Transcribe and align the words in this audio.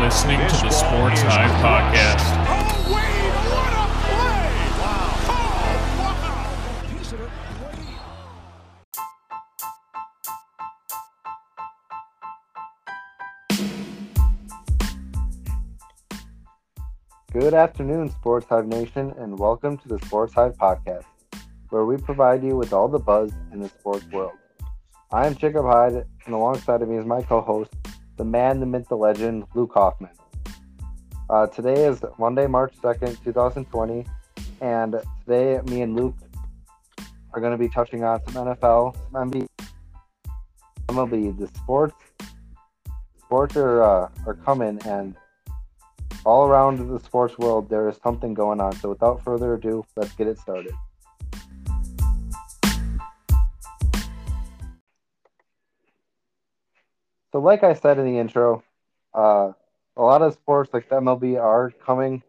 listening 0.00 0.38
to 0.38 0.44
the 0.46 0.70
Sportz 0.70 1.18
Hive 1.18 1.50
Podcast. 1.60 2.24
Oh, 2.48 2.88
Wade, 2.88 3.34
what 3.52 3.72
a 3.76 3.84
play! 4.00 4.48
Wow. 4.80 5.12
Oh, 5.28 5.44
wow. 5.98 6.96
Piece 6.96 7.12
of 7.12 7.20
it, 7.20 7.28
Wade. 7.60 8.00
Good 17.30 17.52
afternoon, 17.52 18.08
Sportz 18.08 18.46
Hive 18.48 18.66
Nation, 18.66 19.12
and 19.18 19.38
welcome 19.38 19.76
to 19.76 19.88
the 19.88 19.98
Sportz 19.98 20.32
Hive 20.32 20.56
Podcast, 20.56 21.04
where 21.68 21.84
we 21.84 21.98
provide 21.98 22.42
you 22.42 22.56
with 22.56 22.72
all 22.72 22.88
the 22.88 22.98
buzz 22.98 23.32
in 23.52 23.60
the 23.60 23.68
sports 23.68 24.06
world. 24.06 24.32
I 25.12 25.26
am 25.26 25.34
Jacob 25.34 25.66
Hyde, 25.66 26.06
and 26.24 26.34
alongside 26.34 26.80
of 26.80 26.88
me 26.88 26.96
is 26.96 27.04
my 27.04 27.20
co 27.20 27.42
host, 27.42 27.74
the 28.20 28.24
man, 28.26 28.60
the 28.60 28.66
myth, 28.66 28.86
the 28.90 28.96
legend, 28.98 29.46
Luke 29.54 29.72
Hoffman. 29.72 30.10
Uh, 31.30 31.46
today 31.46 31.86
is 31.86 32.04
Monday, 32.18 32.46
March 32.46 32.74
2nd, 32.82 33.16
2020, 33.24 34.04
and 34.60 34.96
today 35.24 35.58
me 35.64 35.80
and 35.80 35.96
Luke 35.96 36.14
are 37.32 37.40
going 37.40 37.52
to 37.52 37.56
be 37.56 37.70
touching 37.70 38.04
on 38.04 38.20
some 38.26 38.44
NFL, 38.44 38.94
some 39.10 39.30
NBA, 39.30 39.48
MLB. 40.88 41.38
The 41.38 41.46
sports, 41.46 41.94
sports 43.22 43.56
are, 43.56 43.82
uh, 43.82 44.10
are 44.26 44.34
coming, 44.34 44.78
and 44.84 45.16
all 46.26 46.46
around 46.46 46.90
the 46.90 47.00
sports 47.00 47.38
world, 47.38 47.70
there 47.70 47.88
is 47.88 47.96
something 48.04 48.34
going 48.34 48.60
on. 48.60 48.76
So 48.76 48.90
without 48.90 49.24
further 49.24 49.54
ado, 49.54 49.82
let's 49.96 50.12
get 50.12 50.26
it 50.26 50.38
started. 50.38 50.74
So, 57.32 57.40
like 57.40 57.62
I 57.62 57.74
said 57.74 57.98
in 57.98 58.06
the 58.06 58.18
intro, 58.18 58.62
uh, 59.14 59.52
a 59.96 60.02
lot 60.02 60.22
of 60.22 60.34
sports 60.34 60.70
like 60.72 60.88
the 60.88 60.96
MLB 60.96 61.40
are 61.40 61.70
coming 61.70 62.22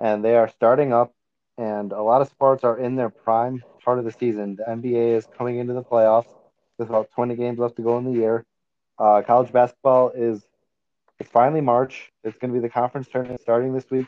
and 0.00 0.24
they 0.24 0.36
are 0.36 0.48
starting 0.48 0.92
up, 0.92 1.12
and 1.56 1.92
a 1.92 2.02
lot 2.02 2.22
of 2.22 2.28
sports 2.28 2.64
are 2.64 2.78
in 2.78 2.96
their 2.96 3.10
prime 3.10 3.62
part 3.84 3.98
of 3.98 4.04
the 4.04 4.12
season. 4.12 4.56
The 4.56 4.64
NBA 4.64 5.16
is 5.16 5.26
coming 5.36 5.58
into 5.58 5.72
the 5.74 5.82
playoffs 5.82 6.32
with 6.78 6.88
about 6.88 7.10
20 7.12 7.34
games 7.34 7.58
left 7.58 7.76
to 7.76 7.82
go 7.82 7.98
in 7.98 8.04
the 8.04 8.12
year. 8.12 8.44
Uh, 8.98 9.22
college 9.26 9.52
basketball 9.52 10.10
is 10.10 10.46
it's 11.18 11.30
finally 11.30 11.60
March. 11.60 12.12
It's 12.22 12.38
going 12.38 12.52
to 12.52 12.60
be 12.60 12.62
the 12.62 12.70
conference 12.70 13.08
tournament 13.08 13.40
starting 13.40 13.72
this 13.74 13.90
week, 13.90 14.06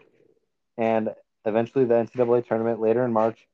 and 0.78 1.10
eventually 1.44 1.84
the 1.84 1.94
NCAA 1.94 2.46
tournament 2.46 2.80
later 2.80 3.04
in 3.04 3.12
March. 3.12 3.46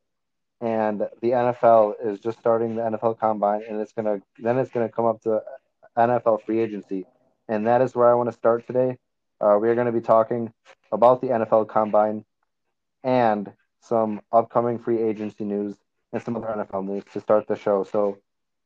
And 0.61 1.01
the 1.01 1.31
NFL 1.31 1.95
is 2.03 2.19
just 2.21 2.39
starting 2.39 2.77
the 2.77 2.83
NFL 2.83 3.19
Combine, 3.19 3.63
and 3.69 3.81
it's 3.81 3.93
gonna 3.93 4.23
then 4.39 4.57
it's 4.59 4.71
gonna 4.71 4.89
come 4.89 5.05
up 5.05 5.21
to 5.23 5.43
NFL 5.97 6.43
free 6.45 6.61
agency, 6.61 7.07
and 7.49 7.67
that 7.67 7.83
is 7.83 7.95
where 7.95 8.09
I 8.09 8.15
want 8.15 8.29
to 8.29 8.37
start 8.37 8.67
today. 8.67 8.99
Uh, 9.41 9.59
we 9.61 9.69
are 9.69 9.75
going 9.75 9.87
to 9.87 9.93
be 9.93 10.01
talking 10.01 10.53
about 10.93 11.21
the 11.21 11.29
NFL 11.29 11.69
Combine 11.69 12.25
and 13.05 13.53
some 13.81 14.21
upcoming 14.33 14.79
free 14.79 15.03
agency 15.03 15.45
news 15.45 15.77
and 16.13 16.23
some 16.23 16.37
other 16.37 16.47
NFL 16.47 16.87
news 16.87 17.05
to 17.13 17.21
start 17.21 17.47
the 17.47 17.57
show. 17.57 17.85
So, 17.85 18.19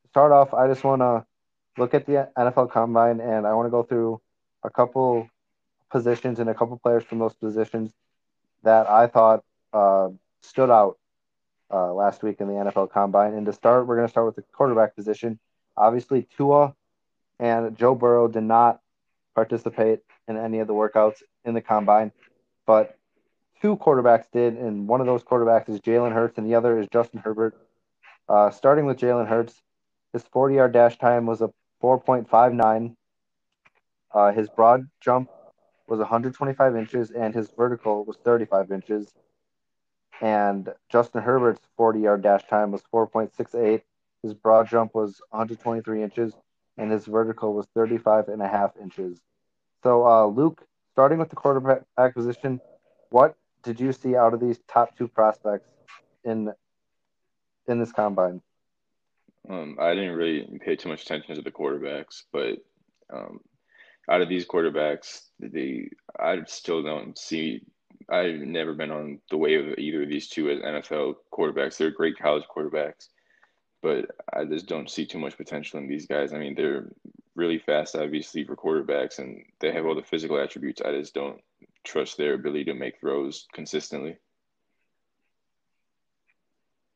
to 0.03 0.08
start 0.08 0.33
off, 0.33 0.55
I 0.55 0.67
just 0.69 0.84
want 0.84 1.03
to 1.03 1.25
look 1.77 1.95
at 1.95 2.06
the 2.06 2.28
NFL 2.36 2.70
Combine, 2.70 3.20
and 3.20 3.47
I 3.47 3.55
want 3.55 3.67
to 3.67 3.70
go 3.70 3.83
through 3.83 4.20
a 4.62 4.70
couple 4.70 5.28
positions 5.91 6.39
and 6.39 6.48
a 6.48 6.55
couple 6.55 6.78
players 6.78 7.05
from 7.05 7.19
those 7.19 7.34
positions 7.34 7.92
that 8.62 8.89
I 8.89 9.06
thought 9.06 9.45
uh, 9.73 10.08
stood 10.42 10.70
out 10.70 10.98
uh, 11.73 11.92
last 11.92 12.23
week 12.23 12.41
in 12.41 12.48
the 12.48 12.55
NFL 12.55 12.91
Combine. 12.91 13.34
And 13.34 13.47
to 13.47 13.53
start, 13.53 13.86
we're 13.86 13.97
going 13.97 14.06
to 14.06 14.11
start 14.11 14.27
with 14.27 14.36
the 14.36 14.42
quarterback 14.53 14.95
position. 14.95 15.39
Obviously, 15.77 16.27
Tua 16.36 16.75
and 17.41 17.77
Joe 17.77 17.96
Burrow 17.96 18.28
did 18.28 18.44
not 18.44 18.80
participate 19.34 20.00
in 20.28 20.36
any 20.36 20.60
of 20.60 20.69
the 20.69 20.74
workouts 20.74 21.22
in 21.44 21.55
the 21.55 21.60
Combine, 21.60 22.12
but 22.66 22.96
two 23.60 23.77
quarterbacks 23.77 24.27
did, 24.33 24.56
and 24.56 24.86
one 24.86 25.01
of 25.01 25.06
those 25.06 25.24
quarterbacks 25.24 25.68
is 25.68 25.80
Jalen 25.80 26.12
Hurts, 26.12 26.39
and 26.39 26.46
the 26.46 26.55
other 26.55 26.78
is 26.78 26.86
Justin 26.92 27.20
Herbert. 27.20 27.56
Uh, 28.28 28.51
starting 28.51 28.86
with 28.86 28.98
Jalen 28.98 29.27
Hurts, 29.27 29.61
his 30.12 30.23
40 30.23 30.55
yard 30.55 30.73
dash 30.73 30.98
time 30.98 31.27
was 31.27 31.40
a 31.40 31.51
4.59 31.83 32.95
uh, 34.12 34.33
his 34.33 34.48
broad 34.48 34.89
jump 35.01 35.30
was 35.89 35.98
125 35.98 36.77
inches 36.77 37.11
and 37.11 37.34
his 37.34 37.51
vertical 37.57 38.05
was 38.05 38.17
35 38.24 38.72
inches. 38.72 39.14
And 40.20 40.68
Justin 40.90 41.22
Herbert's 41.22 41.62
40 41.77 42.01
yard 42.01 42.22
dash 42.22 42.46
time 42.46 42.72
was 42.72 42.83
4.68. 42.92 43.83
His 44.22 44.34
broad 44.34 44.68
jump 44.68 44.95
was 44.95 45.20
123 45.30 46.02
inches 46.02 46.34
and 46.80 46.91
his 46.91 47.05
vertical 47.05 47.52
was 47.52 47.67
35 47.74 48.29
and 48.29 48.41
a 48.41 48.48
half 48.48 48.73
inches. 48.80 49.20
So, 49.85 50.07
uh, 50.07 50.27
Luke, 50.27 50.67
starting 50.92 51.18
with 51.18 51.29
the 51.29 51.36
quarterback 51.36 51.83
acquisition, 51.98 52.61
what 53.11 53.36
did 53.63 53.79
you 53.79 53.92
see 53.92 54.17
out 54.17 54.33
of 54.33 54.41
these 54.41 54.58
top 54.67 54.96
two 54.96 55.07
prospects 55.07 55.69
in 56.24 56.51
in 57.69 57.79
this 57.79 57.92
combine? 57.92 58.40
Um, 59.48 59.77
I 59.79 59.95
didn't 59.95 60.17
really 60.17 60.58
pay 60.64 60.77
too 60.77 60.89
much 60.89 61.02
attention 61.02 61.35
to 61.36 61.42
the 61.42 61.51
quarterbacks, 61.51 62.23
but 62.33 62.58
um, 63.13 63.40
out 64.08 64.23
of 64.23 64.29
these 64.29 64.46
quarterbacks, 64.46 65.20
they 65.39 65.90
I 66.19 66.39
still 66.46 66.83
don't 66.83 67.17
see. 67.19 67.63
I've 68.08 68.40
never 68.40 68.73
been 68.73 68.90
on 68.90 69.20
the 69.30 69.36
wave 69.36 69.69
of 69.69 69.79
either 69.79 70.02
of 70.02 70.08
these 70.08 70.29
two 70.29 70.51
as 70.51 70.61
NFL 70.61 71.17
quarterbacks. 71.33 71.77
They're 71.77 71.90
great 71.90 72.19
college 72.19 72.45
quarterbacks, 72.55 73.08
but 73.83 74.11
I 74.33 74.45
just 74.45 74.67
don't 74.67 74.91
see 74.91 75.07
too 75.07 75.18
much 75.18 75.36
potential 75.36 75.79
in 75.79 75.89
these 75.89 76.07
guys. 76.07 76.33
I 76.33 76.39
mean, 76.39 76.55
they're 76.55 76.89
really 77.35 77.58
fast, 77.58 77.96
obviously, 77.96 78.45
for 78.45 78.57
quarterbacks, 78.57 79.18
and 79.18 79.45
they 79.61 79.73
have 79.73 79.86
all 79.86 79.95
the 79.95 80.02
physical 80.02 80.39
attributes. 80.39 80.83
I 80.83 80.92
just 80.92 81.14
don't 81.14 81.41
trust 81.85 82.17
their 82.17 82.35
ability 82.35 82.64
to 82.67 82.74
make 82.74 83.01
throws 83.01 83.46
consistently. 83.52 84.17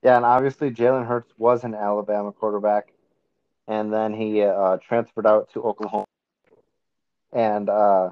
Yeah, 0.03 0.17
and 0.17 0.27
obviously 0.27 0.71
Jalen 0.71 1.07
Hurts 1.07 1.33
was 1.39 1.65
an 1.65 1.75
Alabama 1.75 2.31
quarterback, 2.33 2.93
and 3.67 3.91
then 3.91 4.13
he 4.13 4.43
uh, 4.43 4.77
transferred 4.77 5.27
out 5.27 5.51
to 5.55 5.63
Oklahoma. 5.63 6.05
And 7.33 7.71
uh, 7.71 8.11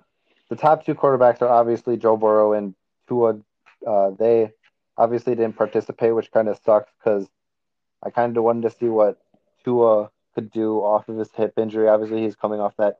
the 0.49 0.57
top 0.57 0.87
two 0.87 0.95
quarterbacks 0.95 1.43
are 1.43 1.49
obviously 1.49 1.99
Joe 1.99 2.17
Burrow 2.17 2.55
and 2.55 2.75
Tua. 3.09 3.39
Uh, 3.87 4.11
they 4.19 4.53
obviously 4.97 5.35
didn't 5.35 5.57
participate, 5.57 6.15
which 6.15 6.33
kind 6.33 6.49
of 6.49 6.59
sucks 6.65 6.91
because 6.99 7.29
I 8.03 8.11
kind 8.11 8.37
of 8.37 8.45
wanted 8.45 8.63
to 8.63 8.77
see 8.77 8.89
what 8.89 9.19
Tua 9.65 10.11
could 10.35 10.51
do 10.51 10.79
off 10.79 11.09
of 11.09 11.17
his 11.17 11.31
hip 11.33 11.55
injury. 11.57 11.89
Obviously, 11.89 12.23
he's 12.23 12.37
coming 12.37 12.61
off 12.61 12.77
that 12.77 12.99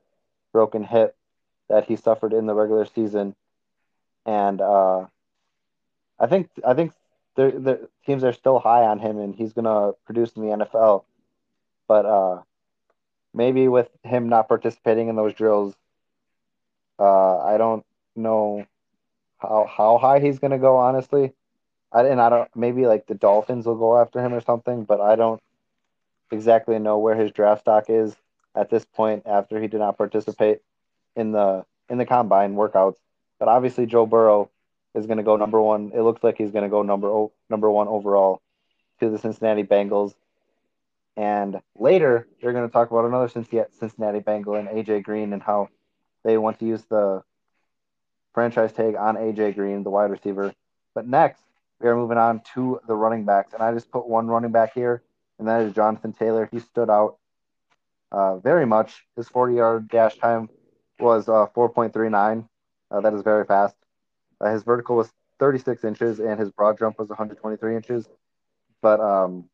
broken 0.51 0.83
hip 0.83 1.15
that 1.69 1.85
he 1.85 1.95
suffered 1.95 2.33
in 2.33 2.45
the 2.45 2.53
regular 2.53 2.85
season, 2.85 3.35
and 4.25 4.61
uh, 4.61 5.05
I 6.19 6.27
think 6.27 6.49
I 6.65 6.73
think 6.73 6.93
the 7.35 7.89
teams 8.05 8.23
are 8.23 8.33
still 8.33 8.59
high 8.59 8.83
on 8.83 8.99
him, 8.99 9.19
and 9.19 9.35
he's 9.35 9.53
gonna 9.53 9.93
produce 10.05 10.33
in 10.33 10.43
the 10.43 10.53
NFL. 10.53 11.03
But 11.87 12.05
uh, 12.05 12.41
maybe 13.33 13.67
with 13.67 13.89
him 14.03 14.29
not 14.29 14.47
participating 14.47 15.09
in 15.09 15.15
those 15.15 15.33
drills, 15.33 15.75
uh, 16.99 17.39
I 17.39 17.57
don't 17.57 17.85
know 18.15 18.65
how 19.39 19.65
how 19.65 19.97
high 19.97 20.19
he's 20.19 20.39
gonna 20.39 20.59
go, 20.59 20.77
honestly. 20.77 21.33
I 21.93 22.05
and 22.07 22.19
I 22.19 22.29
don't 22.29 22.55
maybe 22.55 22.87
like 22.87 23.07
the 23.07 23.15
Dolphins 23.15 23.65
will 23.65 23.75
go 23.75 23.99
after 23.99 24.19
him 24.23 24.33
or 24.33 24.41
something, 24.41 24.83
but 24.83 24.99
I 24.99 25.15
don't 25.15 25.41
exactly 26.31 26.79
know 26.79 26.97
where 26.97 27.15
his 27.15 27.31
draft 27.31 27.61
stock 27.61 27.85
is 27.89 28.15
at 28.55 28.69
this 28.69 28.85
point 28.85 29.23
after 29.25 29.61
he 29.61 29.67
did 29.67 29.79
not 29.79 29.97
participate 29.97 30.61
in 31.15 31.31
the 31.31 31.65
in 31.89 31.97
the 31.97 32.05
combine 32.05 32.55
workouts. 32.55 32.97
But 33.39 33.47
obviously 33.47 33.85
Joe 33.85 34.05
Burrow 34.05 34.49
is 34.95 35.05
going 35.05 35.17
to 35.17 35.23
go 35.23 35.35
number 35.37 35.61
one. 35.61 35.91
It 35.93 36.01
looks 36.01 36.23
like 36.23 36.37
he's 36.37 36.51
going 36.51 36.63
to 36.63 36.69
go 36.69 36.81
number 36.81 37.27
number 37.49 37.69
one 37.69 37.87
overall 37.87 38.41
to 38.99 39.09
the 39.09 39.19
Cincinnati 39.19 39.63
Bengals. 39.63 40.13
And 41.15 41.61
later, 41.77 42.27
they're 42.41 42.53
going 42.53 42.67
to 42.67 42.73
talk 42.73 42.89
about 42.89 43.05
another 43.05 43.27
Cincinnati 43.27 44.19
Bengal 44.19 44.55
and 44.55 44.67
AJ 44.67 45.03
Green 45.03 45.31
and 45.33 45.43
how 45.43 45.69
they 46.23 46.37
want 46.39 46.59
to 46.59 46.65
use 46.65 46.81
the 46.89 47.21
franchise 48.33 48.71
tag 48.71 48.95
on 48.95 49.15
AJ 49.15 49.55
Green, 49.55 49.83
the 49.83 49.91
wide 49.91 50.09
receiver. 50.09 50.53
But 50.95 51.07
next, 51.07 51.43
we 51.79 51.89
are 51.89 51.95
moving 51.95 52.17
on 52.17 52.41
to 52.53 52.79
the 52.87 52.95
running 52.95 53.25
backs, 53.25 53.53
and 53.53 53.61
I 53.61 53.73
just 53.73 53.91
put 53.91 54.07
one 54.07 54.27
running 54.27 54.51
back 54.51 54.73
here, 54.73 55.03
and 55.39 55.47
that 55.47 55.61
is 55.61 55.73
Jonathan 55.73 56.13
Taylor. 56.13 56.47
He 56.51 56.59
stood 56.59 56.89
out 56.89 57.17
uh, 58.11 58.37
very 58.37 58.65
much. 58.65 59.05
His 59.15 59.27
40-yard 59.27 59.89
dash 59.89 60.17
time 60.17 60.49
was 60.99 61.27
uh, 61.27 61.47
4.39. 61.55 62.47
Uh, 62.91 63.01
that 63.01 63.13
is 63.13 63.21
very 63.21 63.45
fast. 63.45 63.75
Uh, 64.39 64.51
his 64.51 64.63
vertical 64.63 64.95
was 64.95 65.11
36 65.39 65.83
inches, 65.83 66.19
and 66.19 66.39
his 66.39 66.51
broad 66.51 66.77
jump 66.77 66.99
was 66.99 67.09
123 67.09 67.75
inches. 67.75 68.07
But 68.81 68.99
um, 68.99 69.49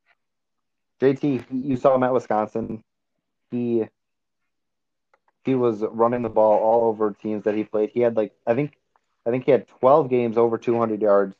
JT, 1.01 1.45
you 1.51 1.77
saw 1.77 1.95
him 1.95 2.03
at 2.03 2.13
Wisconsin. 2.13 2.83
He 3.51 3.85
he 5.45 5.55
was 5.55 5.81
running 5.81 6.21
the 6.21 6.29
ball 6.29 6.59
all 6.59 6.89
over 6.89 7.11
teams 7.11 7.45
that 7.45 7.55
he 7.55 7.63
played. 7.63 7.89
He 7.91 8.01
had 8.01 8.15
like 8.15 8.33
I 8.45 8.53
think 8.53 8.77
I 9.25 9.31
think 9.31 9.45
he 9.45 9.51
had 9.51 9.67
12 9.67 10.09
games 10.09 10.37
over 10.37 10.57
200 10.57 11.01
yards 11.01 11.35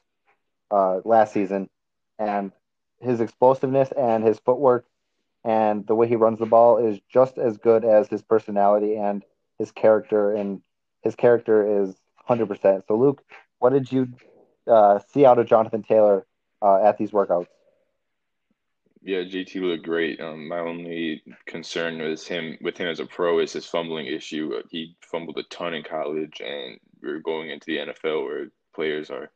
uh, 0.72 1.00
last 1.06 1.34
season, 1.34 1.70
and 2.18 2.52
his 3.00 3.22
explosiveness 3.22 3.92
and 3.92 4.24
his 4.24 4.40
footwork 4.40 4.86
and 5.44 5.88
the 5.88 5.96
way 5.96 6.08
he 6.08 6.16
runs 6.16 6.40
the 6.40 6.46
ball 6.46 6.78
is 6.78 7.00
just 7.12 7.38
as 7.38 7.58
good 7.58 7.86
as 7.86 8.08
his 8.08 8.22
personality 8.22 8.96
and 8.96 9.24
his 9.58 9.72
character 9.72 10.34
and 10.34 10.62
his 11.02 11.16
character 11.16 11.84
is 11.84 11.96
100%. 12.30 12.84
So, 12.88 12.98
Luke, 12.98 13.24
what 13.60 13.72
did 13.72 13.92
you 13.92 14.10
uh, 14.68 15.00
see 15.14 15.26
out 15.26 15.40
of 15.40 15.48
Jonathan 15.48 15.84
Taylor 15.84 16.26
uh, 16.62 16.84
at 16.84 16.98
these 16.98 17.12
workouts? 17.12 17.48
Yeah, 19.02 19.20
JT 19.20 19.62
looked 19.62 19.86
great. 19.86 20.20
Um, 20.20 20.50
my 20.50 20.60
only 20.60 21.24
concern 21.46 22.00
was 22.00 22.28
him 22.28 22.58
with 22.62 22.78
him 22.78 22.88
as 22.88 23.00
a 23.00 23.06
pro 23.06 23.40
is 23.40 23.54
his 23.54 23.66
fumbling 23.66 24.08
issue. 24.08 24.52
He 24.70 24.98
fumbled 25.02 25.38
a 25.38 25.44
ton 25.44 25.74
in 25.74 25.84
college, 25.84 26.42
and 26.46 26.78
we're 27.02 27.22
going 27.22 27.50
into 27.50 27.66
the 27.68 27.78
NFL 27.78 28.26
where 28.26 28.48
players 28.76 29.10
are 29.10 29.32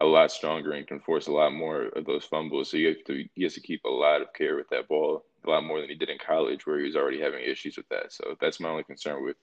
a 0.00 0.04
lot 0.04 0.32
stronger 0.32 0.72
and 0.72 0.86
can 0.86 1.00
force 1.00 1.28
a 1.28 1.32
lot 1.32 1.52
more 1.52 1.82
of 1.82 2.04
those 2.04 2.24
fumbles. 2.24 2.70
So 2.70 2.76
you 2.76 2.88
have 2.88 3.04
to 3.06 3.24
he 3.34 3.44
has 3.44 3.54
to 3.54 3.60
keep 3.60 3.84
a 3.84 3.88
lot 3.88 4.22
of 4.22 4.32
care 4.32 4.56
with 4.56 4.68
that 4.70 4.88
ball, 4.88 5.24
a 5.46 5.50
lot 5.50 5.64
more 5.64 5.80
than 5.80 5.88
he 5.88 5.94
did 5.94 6.10
in 6.10 6.18
college, 6.18 6.66
where 6.66 6.78
he 6.78 6.84
was 6.86 6.96
already 6.96 7.20
having 7.20 7.44
issues 7.44 7.76
with 7.76 7.88
that. 7.90 8.12
So 8.12 8.36
that's 8.40 8.60
my 8.60 8.68
only 8.68 8.84
concern 8.84 9.24
with 9.24 9.36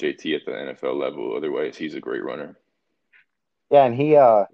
JT 0.00 0.34
at 0.34 0.44
the 0.44 0.52
NFL 0.52 0.98
level. 0.98 1.36
Otherwise, 1.36 1.76
he's 1.76 1.94
a 1.94 2.00
great 2.00 2.24
runner. 2.24 2.58
Yeah, 3.70 3.84
and 3.84 3.94
he, 3.94 4.16
uh, 4.16 4.44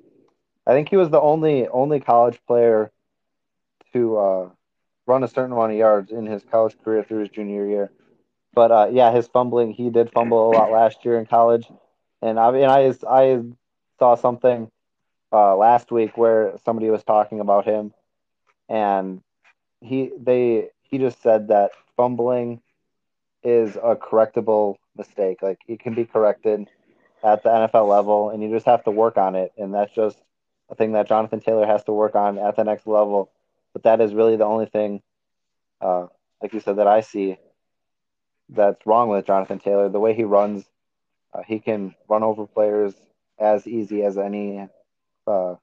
I 0.67 0.73
think 0.73 0.89
he 0.89 0.97
was 0.97 1.11
the 1.11 1.21
only 1.21 1.67
only 1.69 2.01
college 2.01 2.39
player 2.47 2.91
to 3.93 4.17
uh, 4.17 4.49
run 5.07 5.25
a 5.25 5.29
certain 5.29 5.53
amount 5.53 5.73
of 5.73 5.79
yards 5.79 6.13
in 6.13 6.27
his 6.27 6.43
college 6.51 6.77
career 6.83 7.05
through 7.05 7.21
his 7.21 7.31
junior 7.31 7.67
year. 7.67 7.91
But 8.55 8.71
uh, 8.71 8.89
yeah, 8.93 9.13
his 9.13 9.29
fumbling, 9.29 9.73
he 9.73 9.89
did 9.89 10.13
fumble 10.13 10.51
a 10.51 10.53
lot 10.53 10.71
last 10.71 11.05
year 11.07 11.19
in 11.19 11.25
college, 11.25 11.67
and 12.21 12.39
I 12.39 12.51
mean, 12.51 12.69
I 12.69 12.95
I 13.09 13.43
saw 13.99 14.15
something 14.15 14.71
uh, 15.33 15.57
last 15.57 15.91
week 15.91 16.17
where 16.17 16.55
somebody 16.65 16.91
was 16.91 17.05
talking 17.05 17.41
about 17.41 17.65
him, 17.65 17.93
and 18.69 19.23
he 19.81 20.11
they 20.19 20.69
he 20.83 20.99
just 20.99 21.23
said 21.23 21.49
that 21.49 21.73
fumbling 21.97 22.61
is 23.43 23.77
a 23.77 23.97
correctable 23.97 24.77
mistake. 24.97 25.43
Like 25.43 25.59
it 25.67 25.81
can 25.81 25.95
be 25.95 26.05
corrected 26.05 26.69
at 27.25 27.43
the 27.43 27.49
NFL 27.49 27.89
level, 27.89 28.31
and 28.31 28.43
you 28.43 28.51
just 28.51 28.67
have 28.67 28.85
to 28.85 28.91
work 28.91 29.17
on 29.17 29.35
it. 29.35 29.53
And 29.57 29.75
that's 29.75 29.95
just 29.95 30.19
a 30.71 30.75
thing 30.75 30.93
that 30.93 31.09
Jonathan 31.09 31.41
Taylor 31.41 31.67
has 31.67 31.85
to 31.85 31.93
work 31.93 32.15
on 32.15 32.39
at 32.39 32.57
the 32.57 32.65
next 32.65 32.87
level. 32.87 33.31
But 33.73 33.85
that 33.85 34.01
is 34.01 34.15
really 34.15 34.37
the 34.37 34.45
only 34.45 34.67
thing, 34.67 35.03
uh, 35.81 36.07
like 36.43 36.53
you 36.53 36.61
said, 36.61 36.77
that 36.77 36.87
I 36.87 37.01
see 37.01 37.39
that's 38.51 38.85
wrong 38.87 39.09
with 39.09 39.27
Jonathan 39.27 39.59
Taylor. 39.59 39.89
The 39.89 40.01
way 40.01 40.15
he 40.15 40.25
runs, 40.25 40.65
uh, 41.33 41.43
he 41.43 41.59
can 41.59 41.95
run 42.09 42.23
over 42.23 42.47
players 42.47 42.95
as 43.39 43.67
easy 43.67 44.05
as 44.05 44.19
any 44.19 44.69
uh, 45.27 45.55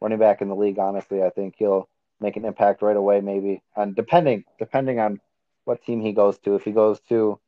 running 0.00 0.18
back 0.18 0.40
in 0.40 0.48
the 0.48 0.56
league. 0.56 0.78
Honestly, 0.78 1.22
I 1.22 1.30
think 1.30 1.54
he'll 1.58 1.88
make 2.20 2.36
an 2.36 2.44
impact 2.44 2.82
right 2.82 2.96
away. 2.96 3.20
Maybe, 3.20 3.62
and 3.76 3.94
depending 3.94 4.44
depending 4.58 4.98
on 4.98 5.20
what 5.64 5.84
team 5.84 6.00
he 6.00 6.12
goes 6.12 6.38
to. 6.38 6.54
If 6.54 6.62
he 6.64 6.72
goes 6.72 7.00
to 7.08 7.38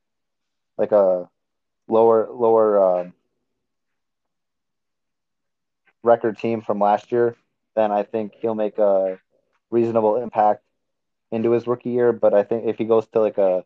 like 0.76 0.92
a 0.92 1.28
lower 1.88 2.28
lower 2.30 2.82
uh, 2.82 3.10
record 6.02 6.38
team 6.38 6.60
from 6.60 6.78
last 6.78 7.12
year, 7.12 7.36
then 7.74 7.90
I 7.92 8.02
think 8.02 8.34
he'll 8.40 8.54
make 8.54 8.78
a 8.78 9.18
reasonable 9.70 10.16
impact 10.16 10.62
into 11.30 11.52
his 11.52 11.66
rookie 11.66 11.90
year. 11.90 12.12
But 12.12 12.34
I 12.34 12.42
think 12.42 12.66
if 12.66 12.78
he 12.78 12.84
goes 12.84 13.06
to 13.08 13.20
like 13.20 13.38
a 13.38 13.64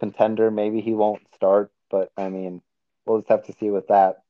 contender, 0.00 0.50
maybe 0.50 0.80
he 0.80 0.94
won't 0.94 1.22
start. 1.34 1.70
But 1.90 2.10
I 2.16 2.28
mean, 2.28 2.62
we'll 3.04 3.18
just 3.18 3.30
have 3.30 3.44
to 3.46 3.52
see 3.52 3.70
with 3.70 3.88
that. 3.88 4.21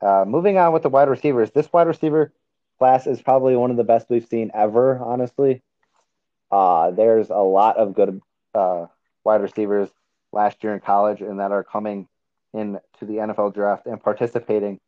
Uh, 0.00 0.24
moving 0.26 0.58
on 0.58 0.72
with 0.72 0.82
the 0.82 0.88
wide 0.88 1.08
receivers, 1.08 1.50
this 1.50 1.72
wide 1.72 1.86
receiver 1.86 2.32
class 2.78 3.06
is 3.06 3.22
probably 3.22 3.56
one 3.56 3.70
of 3.70 3.76
the 3.76 3.84
best 3.84 4.10
we've 4.10 4.26
seen 4.26 4.50
ever. 4.54 4.98
Honestly, 4.98 5.62
uh, 6.50 6.90
there's 6.90 7.30
a 7.30 7.36
lot 7.36 7.76
of 7.76 7.94
good 7.94 8.20
uh, 8.54 8.86
wide 9.24 9.40
receivers 9.40 9.88
last 10.32 10.62
year 10.62 10.74
in 10.74 10.80
college 10.80 11.20
and 11.20 11.40
that 11.40 11.52
are 11.52 11.64
coming 11.64 12.08
into 12.52 12.80
the 13.02 13.14
NFL 13.14 13.54
draft 13.54 13.86
and 13.86 14.02
participating 14.02 14.80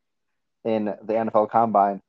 in 0.64 0.84
the 0.84 1.14
NFL 1.14 1.50
Combine. 1.50 2.02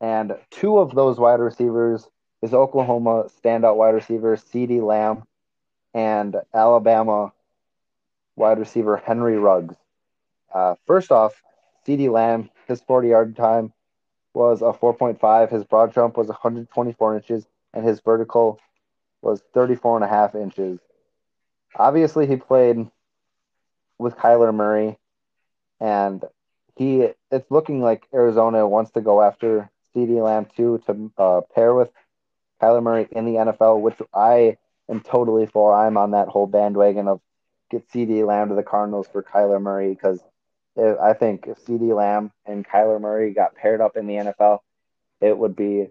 And 0.00 0.36
two 0.50 0.78
of 0.78 0.94
those 0.94 1.18
wide 1.18 1.40
receivers 1.40 2.06
is 2.42 2.52
Oklahoma 2.52 3.28
standout 3.42 3.76
wide 3.76 3.94
receiver 3.94 4.36
CeeDee 4.36 4.82
Lamb 4.82 5.24
and 5.94 6.36
Alabama 6.54 7.32
wide 8.36 8.58
receiver 8.58 8.98
Henry 8.98 9.38
Ruggs. 9.38 9.74
Uh, 10.52 10.74
first 10.86 11.10
off, 11.10 11.42
CeeDee 11.86 12.10
Lamb, 12.10 12.50
his 12.66 12.80
40 12.80 13.08
yard 13.08 13.36
time 13.36 13.72
was 14.34 14.60
a 14.60 14.72
4.5. 14.72 15.50
His 15.50 15.64
broad 15.64 15.92
jump 15.92 16.16
was 16.16 16.28
124 16.28 17.16
inches, 17.16 17.46
and 17.72 17.84
his 17.86 18.00
vertical 18.00 18.58
was 19.22 19.42
34 19.54 19.96
and 19.96 20.04
a 20.04 20.08
half 20.08 20.34
inches. 20.34 20.78
Obviously, 21.74 22.26
he 22.26 22.36
played 22.36 22.90
with 23.98 24.16
Kyler 24.16 24.54
Murray, 24.54 24.98
and 25.80 26.24
he 26.76 27.08
it's 27.30 27.50
looking 27.50 27.80
like 27.80 28.06
Arizona 28.12 28.66
wants 28.68 28.90
to 28.92 29.00
go 29.00 29.22
after 29.22 29.70
CeeDee 29.94 30.22
Lamb 30.22 30.46
too 30.56 30.82
to 30.86 31.12
uh, 31.16 31.40
pair 31.54 31.74
with 31.74 31.90
Kyler 32.60 32.82
Murray 32.82 33.08
in 33.10 33.24
the 33.24 33.34
NFL, 33.34 33.80
which 33.80 33.96
I 34.12 34.58
am 34.88 35.00
totally 35.00 35.46
for. 35.46 35.74
I'm 35.74 35.96
on 35.96 36.10
that 36.10 36.28
whole 36.28 36.46
bandwagon 36.46 37.08
of 37.08 37.20
get 37.70 37.88
CeeDee 37.90 38.26
Lamb 38.26 38.50
to 38.50 38.54
the 38.54 38.62
Cardinals 38.62 39.08
for 39.08 39.22
Kyler 39.22 39.60
Murray 39.60 39.90
because 39.90 40.20
I 40.76 41.14
think 41.14 41.46
if 41.46 41.64
CeeDee 41.64 41.94
Lamb 41.94 42.32
and 42.44 42.66
Kyler 42.66 43.00
Murray 43.00 43.32
got 43.32 43.54
paired 43.54 43.80
up 43.80 43.96
in 43.96 44.06
the 44.06 44.14
NFL, 44.14 44.60
it 45.20 45.36
would 45.36 45.56
be 45.56 45.88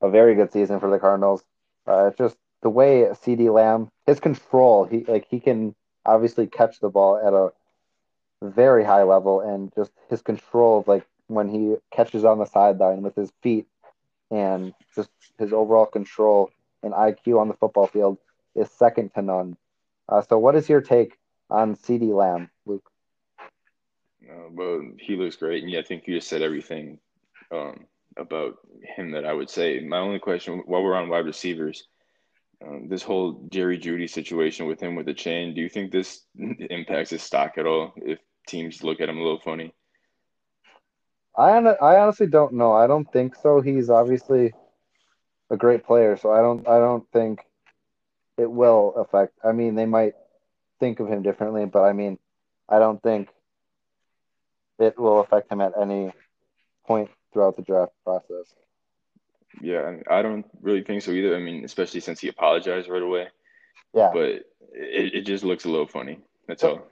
a 0.00 0.10
very 0.10 0.34
good 0.34 0.52
season 0.52 0.80
for 0.80 0.90
the 0.90 0.98
Cardinals. 0.98 1.42
Uh, 1.86 2.10
just 2.16 2.36
the 2.62 2.70
way 2.70 3.02
CeeDee 3.12 3.52
Lamb, 3.52 3.90
his 4.06 4.20
control, 4.20 4.84
he 4.84 5.04
like 5.04 5.26
he 5.28 5.40
can 5.40 5.74
obviously 6.04 6.46
catch 6.46 6.80
the 6.80 6.88
ball 6.88 7.18
at 7.18 7.32
a 7.32 7.52
very 8.42 8.84
high 8.84 9.02
level, 9.02 9.40
and 9.40 9.72
just 9.74 9.92
his 10.08 10.22
control, 10.22 10.84
like 10.86 11.06
when 11.28 11.48
he 11.48 11.76
catches 11.90 12.24
on 12.24 12.38
the 12.38 12.44
sideline 12.46 13.02
with 13.02 13.14
his 13.14 13.32
feet, 13.42 13.66
and 14.30 14.72
just 14.94 15.10
his 15.38 15.52
overall 15.52 15.86
control 15.86 16.50
and 16.82 16.92
IQ 16.92 17.40
on 17.40 17.48
the 17.48 17.54
football 17.54 17.86
field 17.86 18.18
is 18.54 18.70
second 18.70 19.12
to 19.14 19.22
none. 19.22 19.56
Uh, 20.08 20.22
so, 20.22 20.38
what 20.38 20.56
is 20.56 20.68
your 20.68 20.80
take 20.80 21.18
on 21.50 21.76
CeeDee 21.76 22.14
Lamb, 22.14 22.50
Luke? 22.64 22.90
Uh, 24.28 24.48
well, 24.50 24.82
he 24.98 25.16
looks 25.16 25.36
great, 25.36 25.62
and 25.62 25.70
yeah, 25.70 25.80
I 25.80 25.82
think 25.82 26.06
you 26.06 26.16
just 26.16 26.28
said 26.28 26.42
everything 26.42 26.98
um, 27.52 27.86
about 28.16 28.56
him 28.96 29.12
that 29.12 29.24
I 29.24 29.32
would 29.32 29.50
say. 29.50 29.80
My 29.80 29.98
only 29.98 30.18
question, 30.18 30.62
while 30.66 30.82
we're 30.82 30.96
on 30.96 31.08
wide 31.08 31.26
receivers, 31.26 31.84
um, 32.66 32.88
this 32.88 33.02
whole 33.02 33.46
Jerry 33.50 33.78
Jeudy 33.78 34.08
situation 34.08 34.66
with 34.66 34.80
him 34.80 34.94
with 34.96 35.06
the 35.06 35.14
chain, 35.14 35.54
do 35.54 35.60
you 35.60 35.68
think 35.68 35.92
this 35.92 36.22
impacts 36.38 37.10
his 37.10 37.22
stock 37.22 37.58
at 37.58 37.66
all? 37.66 37.92
If 37.96 38.18
teams 38.46 38.82
look 38.82 39.00
at 39.00 39.08
him 39.08 39.18
a 39.18 39.22
little 39.22 39.40
funny. 39.40 39.72
I 41.36 41.50
I 41.50 42.00
honestly 42.00 42.26
don't 42.26 42.54
know. 42.54 42.72
I 42.72 42.86
don't 42.86 43.10
think 43.12 43.34
so. 43.36 43.60
He's 43.60 43.90
obviously 43.90 44.52
a 45.50 45.56
great 45.56 45.84
player, 45.84 46.16
so 46.16 46.32
I 46.32 46.40
don't 46.40 46.66
I 46.66 46.78
don't 46.78 47.04
think 47.12 47.40
it 48.38 48.50
will 48.50 48.94
affect. 48.96 49.34
I 49.44 49.52
mean, 49.52 49.74
they 49.74 49.86
might 49.86 50.14
think 50.80 51.00
of 51.00 51.08
him 51.08 51.22
differently, 51.22 51.66
but 51.66 51.82
I 51.82 51.92
mean, 51.92 52.18
I 52.68 52.78
don't 52.78 53.02
think 53.02 53.28
it 54.78 54.98
will 54.98 55.20
affect 55.20 55.50
him 55.50 55.60
at 55.60 55.72
any 55.80 56.12
point 56.86 57.10
throughout 57.32 57.56
the 57.56 57.62
draft 57.62 57.92
process. 58.04 58.54
Yeah, 59.60 59.96
I 60.10 60.22
don't 60.22 60.44
really 60.60 60.82
think 60.82 61.02
so 61.02 61.12
either. 61.12 61.34
I 61.34 61.40
mean, 61.40 61.64
especially 61.64 62.00
since 62.00 62.20
he 62.20 62.28
apologized 62.28 62.88
right 62.88 63.02
away. 63.02 63.28
Yeah. 63.94 64.10
But 64.12 64.28
it, 64.72 65.14
it 65.14 65.22
just 65.22 65.44
looks 65.44 65.64
a 65.64 65.70
little 65.70 65.86
funny. 65.86 66.18
That's 66.46 66.62
all. 66.62 66.82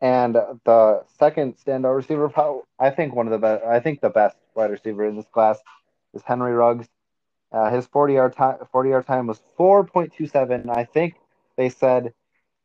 And 0.00 0.34
the 0.34 1.04
second 1.18 1.56
standout 1.58 1.96
receiver, 1.96 2.32
I 2.78 2.90
think 2.90 3.14
one 3.14 3.26
of 3.26 3.32
the 3.32 3.38
best, 3.38 3.64
I 3.64 3.80
think 3.80 4.00
the 4.00 4.08
best 4.08 4.36
wide 4.54 4.70
receiver 4.70 5.04
in 5.04 5.16
this 5.16 5.26
class 5.32 5.58
is 6.14 6.22
Henry 6.24 6.52
Ruggs. 6.52 6.88
Uh, 7.52 7.70
his 7.70 7.86
40 7.86 8.14
yard 8.14 8.36
time, 8.36 8.58
40 8.70 8.90
yard 8.90 9.06
time 9.06 9.26
was 9.26 9.40
4.27. 9.58 10.74
I 10.74 10.84
think 10.84 11.16
they 11.56 11.68
said 11.68 12.14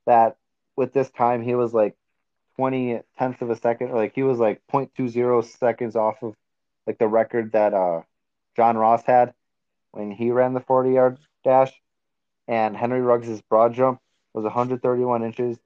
that 0.05 0.37
with 0.77 0.93
this 0.93 1.09
time 1.09 1.41
he 1.41 1.55
was 1.55 1.73
like 1.73 1.95
20 2.57 3.01
tenths 3.17 3.41
of 3.41 3.49
a 3.49 3.55
second. 3.55 3.91
Like 3.93 4.13
he 4.15 4.23
was 4.23 4.39
like 4.39 4.61
0.20 4.71 5.45
seconds 5.57 5.95
off 5.95 6.21
of 6.23 6.35
like 6.87 6.97
the 6.97 7.07
record 7.07 7.51
that 7.53 7.73
uh, 7.73 8.01
John 8.55 8.77
Ross 8.77 9.03
had 9.05 9.33
when 9.91 10.11
he 10.11 10.31
ran 10.31 10.53
the 10.53 10.61
40 10.61 10.91
yard 10.91 11.17
dash. 11.43 11.73
And 12.47 12.77
Henry 12.77 13.01
Ruggs' 13.01 13.41
broad 13.41 13.73
jump 13.73 13.99
was 14.33 14.43
131 14.43 15.23
inches 15.23 15.57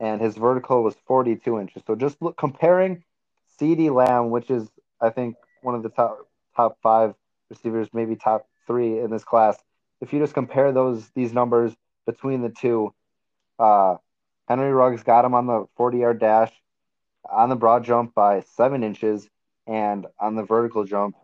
and 0.00 0.20
his 0.20 0.36
vertical 0.36 0.82
was 0.82 0.96
42 1.06 1.60
inches. 1.60 1.82
So 1.86 1.94
just 1.94 2.20
look, 2.22 2.36
comparing 2.36 3.04
CeeDee 3.60 3.94
Lamb, 3.94 4.30
which 4.30 4.50
is, 4.50 4.68
I 5.00 5.10
think, 5.10 5.36
one 5.62 5.74
of 5.74 5.82
the 5.82 5.90
top 5.90 6.26
top 6.56 6.78
five 6.82 7.14
receivers, 7.50 7.88
maybe 7.92 8.16
top 8.16 8.46
three 8.66 8.98
in 8.98 9.10
this 9.10 9.24
class. 9.24 9.56
If 10.00 10.12
you 10.12 10.18
just 10.18 10.34
compare 10.34 10.72
those 10.72 11.10
these 11.14 11.32
numbers 11.34 11.74
between 12.06 12.42
the 12.42 12.48
two, 12.48 12.94
uh, 13.58 13.96
Henry 14.50 14.72
Ruggs 14.72 15.04
got 15.04 15.24
him 15.24 15.34
on 15.34 15.46
the 15.46 15.66
40 15.76 15.98
yard 15.98 16.20
dash, 16.20 16.52
on 17.30 17.50
the 17.50 17.56
broad 17.56 17.84
jump 17.84 18.14
by 18.14 18.42
seven 18.56 18.82
inches, 18.84 19.30
and 19.68 20.06
on 20.20 20.36
the 20.36 20.44
vertical 20.44 20.84
jump 20.84 21.16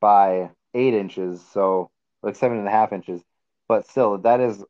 by 0.00 0.50
eight 0.74 0.94
inches. 0.94 1.42
So 1.52 1.90
like 2.22 2.36
seven 2.36 2.58
and 2.58 2.68
a 2.68 2.72
half 2.72 2.94
inches. 2.94 3.22
But 3.68 3.88
still, 3.88 4.18
that 4.20 4.40
is 4.40 4.64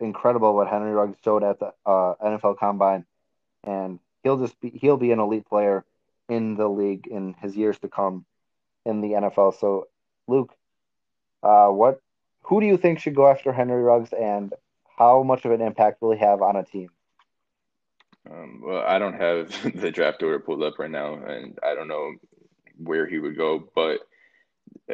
incredible 0.00 0.54
what 0.54 0.68
Henry 0.68 0.92
Ruggs 0.92 1.18
showed 1.24 1.42
at 1.44 1.60
the 1.60 1.74
uh, 1.86 2.14
NFL 2.24 2.58
Combine. 2.58 3.04
and 3.64 4.00
he'll 4.24 4.38
just 4.38 4.60
be 4.60 4.70
he'll 4.70 4.96
be 4.98 5.12
an 5.12 5.20
elite 5.20 5.46
player 5.48 5.84
in 6.28 6.56
the 6.56 6.68
league 6.68 7.08
in 7.08 7.34
his 7.42 7.56
years 7.56 7.78
to 7.80 7.88
come 7.88 8.26
in 8.86 9.00
the 9.02 9.10
NFL. 9.12 9.58
So, 9.58 9.88
Luke, 10.28 10.54
uh, 11.42 11.68
what 11.68 12.00
who 12.44 12.60
do 12.60 12.66
you 12.68 12.76
think 12.78 13.00
should 13.00 13.16
go 13.16 13.28
after 13.28 13.52
Henry 13.52 13.82
Ruggs, 13.82 14.12
and 14.12 14.54
how 14.98 15.24
much 15.24 15.46
of 15.46 15.52
an 15.52 15.62
impact 15.62 16.02
will 16.02 16.12
he 16.12 16.20
have 16.20 16.42
on 16.42 16.56
a 16.56 16.64
team? 16.64 16.90
Um, 18.30 18.60
well, 18.64 18.84
I 18.86 18.98
don't 18.98 19.14
have 19.14 19.50
the 19.80 19.90
draft 19.90 20.22
order 20.22 20.38
pulled 20.38 20.62
up 20.62 20.78
right 20.78 20.90
now, 20.90 21.14
and 21.14 21.58
I 21.62 21.74
don't 21.74 21.88
know 21.88 22.14
where 22.76 23.06
he 23.06 23.18
would 23.18 23.36
go, 23.36 23.68
but 23.74 24.00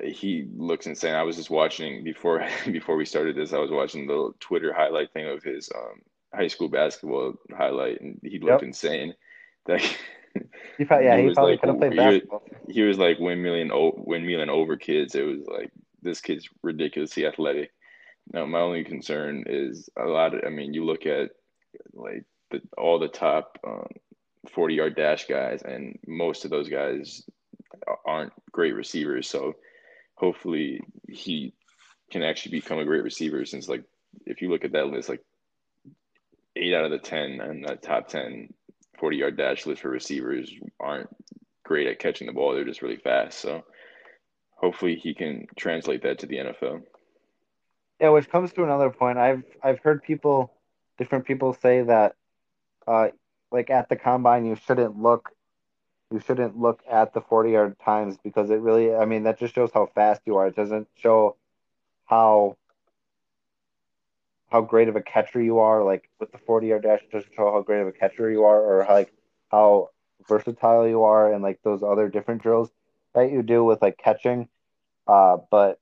he 0.02 0.48
looks 0.56 0.86
insane. 0.86 1.14
I 1.14 1.22
was 1.22 1.36
just 1.36 1.50
watching 1.50 2.04
before 2.04 2.46
before 2.66 2.96
we 2.96 3.04
started 3.04 3.36
this. 3.36 3.52
I 3.52 3.58
was 3.58 3.70
watching 3.70 4.06
the 4.06 4.32
Twitter 4.40 4.72
highlight 4.72 5.12
thing 5.12 5.28
of 5.28 5.42
his 5.42 5.70
um, 5.74 6.02
high 6.34 6.48
school 6.48 6.68
basketball 6.68 7.34
highlight, 7.56 8.00
and 8.00 8.20
he 8.22 8.38
looked 8.38 8.62
yep. 8.62 8.68
insane. 8.68 9.14
Like 9.66 9.98
he 10.76 10.84
probably, 10.84 11.06
yeah, 11.06 11.16
he, 11.16 11.28
he 11.28 11.32
probably 11.32 11.52
like, 11.52 11.60
could 11.60 11.68
have 11.70 11.78
played 11.78 11.96
basketball. 11.96 12.42
He 12.44 12.54
was, 12.66 12.76
he 12.76 12.82
was 12.82 12.98
like 12.98 13.16
windmilling, 13.16 13.70
windmilling 14.06 14.48
over 14.48 14.76
kids. 14.76 15.14
It 15.14 15.22
was 15.22 15.38
like 15.46 15.70
this 16.02 16.20
kid's 16.20 16.46
ridiculously 16.62 17.24
athletic. 17.24 17.72
Now, 18.30 18.44
my 18.44 18.60
only 18.60 18.84
concern 18.84 19.44
is 19.46 19.88
a 19.96 20.04
lot 20.04 20.34
of. 20.34 20.42
I 20.44 20.50
mean, 20.50 20.74
you 20.74 20.84
look 20.84 21.06
at 21.06 21.30
like 21.94 22.26
the, 22.54 22.80
all 22.80 22.98
the 22.98 23.08
top 23.08 23.58
um, 23.66 23.88
forty 24.50 24.74
yard 24.74 24.96
dash 24.96 25.26
guys, 25.26 25.62
and 25.62 25.98
most 26.06 26.44
of 26.44 26.50
those 26.50 26.68
guys 26.68 27.22
aren't 28.04 28.32
great 28.52 28.74
receivers. 28.74 29.28
So 29.28 29.54
hopefully 30.14 30.80
he 31.08 31.52
can 32.10 32.22
actually 32.22 32.52
become 32.52 32.78
a 32.78 32.84
great 32.84 33.02
receiver. 33.02 33.44
Since 33.44 33.68
like 33.68 33.84
if 34.26 34.42
you 34.42 34.50
look 34.50 34.64
at 34.64 34.72
that 34.72 34.88
list, 34.88 35.08
like 35.08 35.22
eight 36.56 36.74
out 36.74 36.84
of 36.84 36.90
the 36.90 36.98
ten 36.98 37.40
and 37.40 37.64
that 37.64 37.82
top 37.82 38.08
10 38.08 38.52
40 38.98 39.16
yard 39.16 39.36
dash 39.36 39.66
list 39.66 39.82
for 39.82 39.90
receivers 39.90 40.52
aren't 40.78 41.08
great 41.64 41.88
at 41.88 41.98
catching 41.98 42.26
the 42.26 42.32
ball. 42.32 42.54
They're 42.54 42.64
just 42.64 42.82
really 42.82 42.96
fast. 42.96 43.38
So 43.38 43.64
hopefully 44.56 44.96
he 44.96 45.14
can 45.14 45.46
translate 45.56 46.02
that 46.02 46.20
to 46.20 46.26
the 46.26 46.36
NFL. 46.36 46.82
Yeah, 48.00 48.10
which 48.10 48.30
comes 48.30 48.52
to 48.52 48.64
another 48.64 48.90
point. 48.90 49.18
I've 49.18 49.44
I've 49.62 49.78
heard 49.80 50.02
people, 50.02 50.52
different 50.98 51.26
people 51.26 51.54
say 51.54 51.82
that, 51.82 52.16
uh, 52.86 53.08
like 53.50 53.70
at 53.70 53.88
the 53.88 53.96
combine, 53.96 54.44
you 54.44 54.56
shouldn't 54.56 55.00
look, 55.00 55.30
you 56.10 56.20
shouldn't 56.20 56.58
look 56.58 56.80
at 56.90 57.14
the 57.14 57.20
forty 57.20 57.52
yard 57.52 57.76
times 57.84 58.16
because 58.22 58.50
it 58.50 58.60
really, 58.60 58.94
I 58.94 59.04
mean, 59.04 59.24
that 59.24 59.38
just 59.38 59.54
shows 59.54 59.70
how 59.72 59.86
fast 59.94 60.22
you 60.26 60.36
are. 60.36 60.48
It 60.48 60.56
doesn't 60.56 60.88
show 60.96 61.36
how 62.06 62.56
how 64.50 64.60
great 64.60 64.88
of 64.88 64.96
a 64.96 65.02
catcher 65.02 65.42
you 65.42 65.58
are. 65.58 65.82
Like 65.82 66.08
with 66.20 66.32
the 66.32 66.38
forty 66.38 66.68
yard 66.68 66.82
dash, 66.82 67.02
it 67.02 67.10
doesn't 67.10 67.34
show 67.34 67.50
how 67.52 67.62
great 67.62 67.80
of 67.80 67.88
a 67.88 67.92
catcher 67.92 68.30
you 68.30 68.44
are, 68.44 68.60
or 68.60 68.84
how, 68.84 68.94
like 68.94 69.12
how 69.50 69.90
versatile 70.28 70.86
you 70.88 71.02
are, 71.04 71.32
and 71.32 71.42
like 71.42 71.60
those 71.62 71.82
other 71.82 72.08
different 72.08 72.42
drills 72.42 72.70
that 73.14 73.30
you 73.30 73.42
do 73.42 73.64
with 73.64 73.82
like 73.82 73.98
catching. 73.98 74.48
Uh, 75.06 75.38
but 75.50 75.78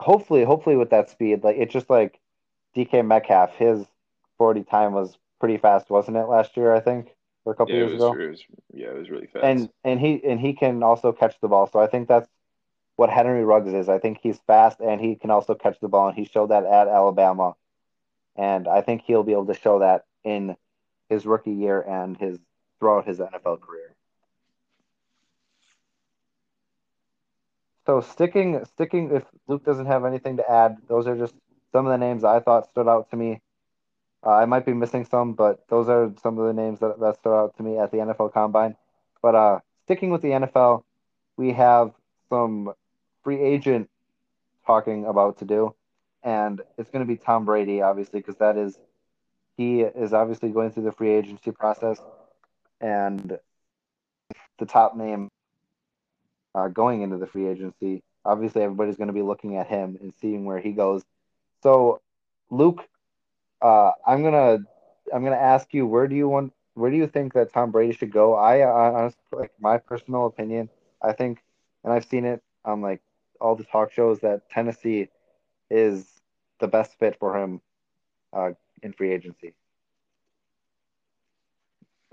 hopefully, 0.00 0.44
hopefully 0.44 0.76
with 0.76 0.90
that 0.90 1.10
speed, 1.10 1.44
like 1.44 1.56
it's 1.58 1.72
just 1.72 1.90
like 1.90 2.18
DK 2.76 3.06
Metcalf, 3.06 3.54
his 3.56 3.84
40 4.38 4.64
time 4.64 4.92
was 4.92 5.16
pretty 5.42 5.58
fast, 5.58 5.90
wasn't 5.90 6.16
it 6.16 6.28
last 6.28 6.56
year? 6.56 6.72
I 6.72 6.78
think 6.78 7.08
or 7.44 7.52
a 7.52 7.56
couple 7.56 7.74
yeah, 7.74 7.80
years 7.80 7.94
ago. 7.94 8.12
It 8.12 8.30
was, 8.30 8.44
yeah, 8.72 8.90
it 8.90 8.98
was 8.98 9.10
really 9.10 9.26
fast. 9.26 9.44
And 9.44 9.68
and 9.82 9.98
he 9.98 10.22
and 10.24 10.38
he 10.38 10.52
can 10.52 10.84
also 10.84 11.10
catch 11.10 11.34
the 11.40 11.48
ball. 11.48 11.66
So 11.66 11.80
I 11.80 11.88
think 11.88 12.06
that's 12.06 12.28
what 12.94 13.10
Henry 13.10 13.44
Ruggs 13.44 13.72
is. 13.72 13.88
I 13.88 13.98
think 13.98 14.20
he's 14.22 14.38
fast 14.46 14.78
and 14.78 15.00
he 15.00 15.16
can 15.16 15.32
also 15.32 15.56
catch 15.56 15.80
the 15.80 15.88
ball, 15.88 16.06
and 16.06 16.16
he 16.16 16.24
showed 16.24 16.50
that 16.50 16.64
at 16.64 16.86
Alabama. 16.86 17.56
And 18.36 18.68
I 18.68 18.82
think 18.82 19.02
he'll 19.02 19.24
be 19.24 19.32
able 19.32 19.46
to 19.46 19.58
show 19.58 19.80
that 19.80 20.04
in 20.22 20.56
his 21.08 21.26
rookie 21.26 21.50
year 21.50 21.80
and 21.80 22.16
his 22.16 22.38
throughout 22.78 23.08
his 23.08 23.18
NFL 23.18 23.62
career. 23.62 23.96
So 27.84 28.00
sticking 28.00 28.64
sticking 28.64 29.10
if 29.10 29.24
Luke 29.48 29.64
doesn't 29.64 29.86
have 29.86 30.04
anything 30.04 30.36
to 30.36 30.48
add, 30.48 30.76
those 30.86 31.08
are 31.08 31.16
just 31.16 31.34
some 31.72 31.84
of 31.84 31.90
the 31.90 31.98
names 31.98 32.22
I 32.22 32.38
thought 32.38 32.70
stood 32.70 32.86
out 32.86 33.10
to 33.10 33.16
me. 33.16 33.40
Uh, 34.24 34.30
I 34.30 34.44
might 34.44 34.64
be 34.64 34.72
missing 34.72 35.04
some, 35.04 35.32
but 35.32 35.66
those 35.68 35.88
are 35.88 36.12
some 36.22 36.38
of 36.38 36.46
the 36.46 36.52
names 36.52 36.78
that, 36.80 37.00
that 37.00 37.16
stood 37.16 37.36
out 37.36 37.56
to 37.56 37.62
me 37.62 37.78
at 37.78 37.90
the 37.90 37.98
NFL 37.98 38.32
Combine. 38.32 38.76
But 39.20 39.34
uh, 39.34 39.60
sticking 39.84 40.10
with 40.10 40.22
the 40.22 40.28
NFL, 40.28 40.84
we 41.36 41.52
have 41.52 41.92
some 42.28 42.72
free 43.24 43.40
agent 43.40 43.90
talking 44.66 45.06
about 45.06 45.38
to 45.38 45.44
do, 45.44 45.74
and 46.22 46.60
it's 46.78 46.90
going 46.90 47.04
to 47.04 47.08
be 47.08 47.16
Tom 47.16 47.44
Brady, 47.44 47.82
obviously, 47.82 48.20
because 48.20 48.36
that 48.36 48.56
is 48.56 48.78
he 49.56 49.80
is 49.80 50.12
obviously 50.12 50.50
going 50.50 50.70
through 50.70 50.84
the 50.84 50.92
free 50.92 51.10
agency 51.10 51.50
process, 51.50 52.00
and 52.80 53.38
the 54.58 54.66
top 54.66 54.96
name 54.96 55.28
uh, 56.54 56.68
going 56.68 57.02
into 57.02 57.18
the 57.18 57.26
free 57.26 57.48
agency. 57.48 58.02
Obviously, 58.24 58.62
everybody's 58.62 58.96
going 58.96 59.08
to 59.08 59.12
be 59.12 59.22
looking 59.22 59.56
at 59.56 59.66
him 59.66 59.98
and 60.00 60.12
seeing 60.20 60.44
where 60.44 60.60
he 60.60 60.72
goes. 60.72 61.02
So, 61.62 62.00
Luke, 62.50 62.86
uh, 63.62 63.92
I'm 64.06 64.22
gonna 64.22 64.58
I'm 65.14 65.24
gonna 65.24 65.36
ask 65.36 65.72
you 65.74 65.86
where 65.86 66.08
do 66.08 66.16
you 66.16 66.28
want 66.28 66.52
where 66.74 66.90
do 66.90 66.96
you 66.96 67.06
think 67.06 67.34
that 67.34 67.52
Tom 67.52 67.70
Brady 67.72 67.94
should 67.94 68.12
go? 68.12 68.34
I 68.34 68.62
honestly, 68.66 69.22
like 69.32 69.52
my 69.60 69.78
personal 69.78 70.26
opinion, 70.26 70.70
I 71.02 71.12
think, 71.12 71.42
and 71.84 71.92
I've 71.92 72.04
seen 72.04 72.24
it 72.24 72.42
on 72.64 72.80
like 72.82 73.02
all 73.40 73.56
the 73.56 73.64
talk 73.64 73.92
shows 73.92 74.20
that 74.20 74.48
Tennessee 74.50 75.08
is 75.70 76.20
the 76.60 76.68
best 76.68 76.98
fit 76.98 77.16
for 77.18 77.36
him 77.38 77.60
uh, 78.32 78.52
in 78.82 78.92
free 78.92 79.12
agency. 79.12 79.54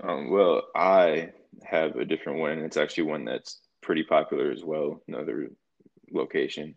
Um, 0.02 0.30
well, 0.30 0.68
I 0.74 1.32
have 1.64 1.96
a 1.96 2.04
different 2.04 2.40
one, 2.40 2.58
it's 2.60 2.76
actually 2.76 3.04
one 3.04 3.24
that's 3.24 3.60
pretty 3.82 4.04
popular 4.04 4.50
as 4.50 4.64
well. 4.64 5.02
Another 5.08 5.50
location. 6.12 6.76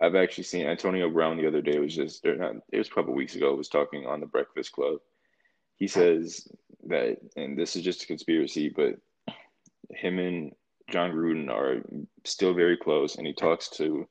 I've 0.00 0.14
actually 0.14 0.44
seen 0.44 0.66
Antonio 0.66 1.10
Brown 1.10 1.36
the 1.36 1.46
other 1.46 1.62
day. 1.62 1.74
It 1.74 1.80
was 1.80 1.96
just 1.96 2.24
not, 2.24 2.56
it 2.72 2.78
was 2.78 2.88
a 2.88 2.92
couple 2.92 3.14
weeks 3.14 3.34
ago. 3.34 3.54
Was 3.54 3.68
talking 3.68 4.06
on 4.06 4.20
the 4.20 4.26
Breakfast 4.26 4.72
Club. 4.72 4.98
He 5.76 5.88
says 5.88 6.48
that, 6.86 7.18
and 7.36 7.58
this 7.58 7.76
is 7.76 7.82
just 7.82 8.02
a 8.02 8.06
conspiracy, 8.06 8.68
but 8.68 8.96
him 9.90 10.18
and 10.18 10.52
Jon 10.90 11.12
Gruden 11.12 11.50
are 11.50 11.82
still 12.24 12.54
very 12.54 12.76
close, 12.76 13.16
and 13.16 13.26
he 13.26 13.32
talks 13.32 13.68
to 13.70 14.08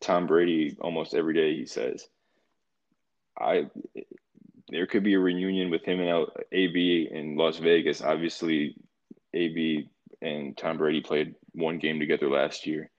Tom 0.00 0.26
Brady 0.26 0.76
almost 0.80 1.14
every 1.14 1.34
day. 1.34 1.56
He 1.56 1.66
says, 1.66 2.08
"I." 3.38 3.70
There 4.68 4.86
could 4.86 5.04
be 5.04 5.14
a 5.14 5.20
reunion 5.20 5.70
with 5.70 5.84
him 5.84 6.00
and 6.00 6.26
AB 6.50 7.08
in 7.12 7.36
Las 7.36 7.58
Vegas. 7.58 8.02
Obviously, 8.02 8.74
AB 9.32 9.88
and 10.20 10.56
Tom 10.56 10.76
Brady 10.76 11.00
played 11.00 11.36
one 11.52 11.78
game 11.78 12.00
together 12.00 12.28
last 12.28 12.66
year, 12.66 12.90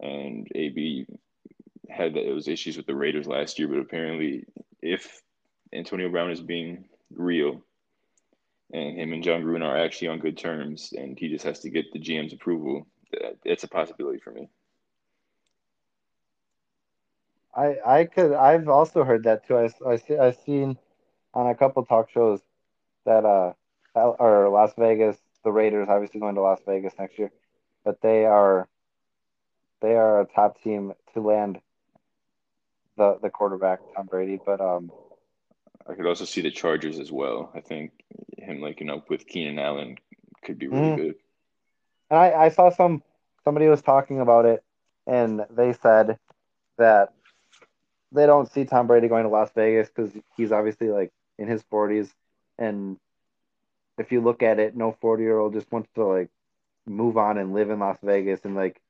and 0.00 0.48
AB 0.56 1.06
had 1.94 2.14
those 2.14 2.48
issues 2.48 2.76
with 2.76 2.86
the 2.86 2.94
Raiders 2.94 3.26
last 3.26 3.58
year. 3.58 3.68
But 3.68 3.78
apparently, 3.78 4.44
if 4.82 5.22
Antonio 5.72 6.08
Brown 6.08 6.30
is 6.30 6.40
being 6.40 6.84
real, 7.14 7.62
and 8.72 8.98
him 8.98 9.12
and 9.12 9.22
Jon 9.22 9.42
Gruden 9.42 9.64
are 9.64 9.76
actually 9.76 10.08
on 10.08 10.18
good 10.18 10.36
terms, 10.36 10.92
and 10.96 11.18
he 11.18 11.28
just 11.28 11.44
has 11.44 11.60
to 11.60 11.70
get 11.70 11.92
the 11.92 12.00
GM's 12.00 12.32
approval, 12.32 12.86
it's 13.44 13.64
a 13.64 13.68
possibility 13.68 14.18
for 14.18 14.32
me. 14.32 14.48
I 17.54 17.76
I 17.86 18.04
could 18.04 18.32
I've 18.32 18.68
also 18.68 19.04
heard 19.04 19.24
that 19.24 19.46
too. 19.46 19.56
I 19.56 19.70
I 19.86 19.96
see 19.96 20.16
I've 20.16 20.38
seen 20.44 20.76
on 21.34 21.48
a 21.48 21.54
couple 21.54 21.84
talk 21.84 22.10
shows 22.10 22.40
that 23.04 23.24
uh 23.24 23.52
or 23.94 24.48
Las 24.48 24.72
Vegas, 24.76 25.16
the 25.44 25.52
Raiders 25.52 25.88
obviously 25.88 26.18
going 26.18 26.34
to 26.34 26.40
Las 26.40 26.60
Vegas 26.66 26.94
next 26.98 27.16
year 27.16 27.30
but 27.84 28.00
they 28.00 28.24
are 28.24 28.66
they 29.80 29.94
are 29.94 30.22
a 30.22 30.26
top 30.26 30.60
team 30.62 30.94
to 31.12 31.20
land 31.20 31.60
the 32.96 33.18
the 33.22 33.30
quarterback 33.30 33.80
Tom 33.94 34.06
Brady. 34.06 34.38
But 34.44 34.60
um, 34.60 34.90
I 35.88 35.94
could 35.94 36.06
also 36.06 36.24
see 36.24 36.40
the 36.40 36.50
Chargers 36.50 36.98
as 36.98 37.12
well. 37.12 37.50
I 37.54 37.60
think 37.60 37.92
him 38.38 38.60
linking 38.60 38.90
up 38.90 39.10
with 39.10 39.26
Keenan 39.26 39.58
Allen 39.58 39.96
could 40.42 40.58
be 40.58 40.68
really 40.68 40.82
mm. 40.82 40.96
good. 40.96 41.14
And 42.10 42.18
I, 42.18 42.32
I 42.44 42.48
saw 42.50 42.70
some 42.70 43.02
somebody 43.44 43.66
was 43.68 43.82
talking 43.82 44.20
about 44.20 44.46
it, 44.46 44.62
and 45.06 45.44
they 45.50 45.72
said 45.72 46.18
that 46.78 47.12
they 48.12 48.26
don't 48.26 48.50
see 48.50 48.64
Tom 48.64 48.86
Brady 48.86 49.08
going 49.08 49.24
to 49.24 49.30
Las 49.30 49.50
Vegas 49.54 49.88
because 49.88 50.12
he's 50.36 50.52
obviously 50.52 50.88
like 50.88 51.12
in 51.38 51.48
his 51.48 51.62
forties, 51.64 52.12
and 52.58 52.96
if 53.98 54.12
you 54.12 54.20
look 54.20 54.42
at 54.42 54.58
it, 54.58 54.76
no 54.76 54.96
forty 55.00 55.22
year 55.24 55.38
old 55.38 55.54
just 55.54 55.70
wants 55.70 55.88
to 55.94 56.04
like 56.04 56.30
move 56.86 57.16
on 57.16 57.38
and 57.38 57.54
live 57.54 57.70
in 57.70 57.78
Las 57.78 57.98
Vegas 58.02 58.40
and 58.44 58.54
like 58.54 58.80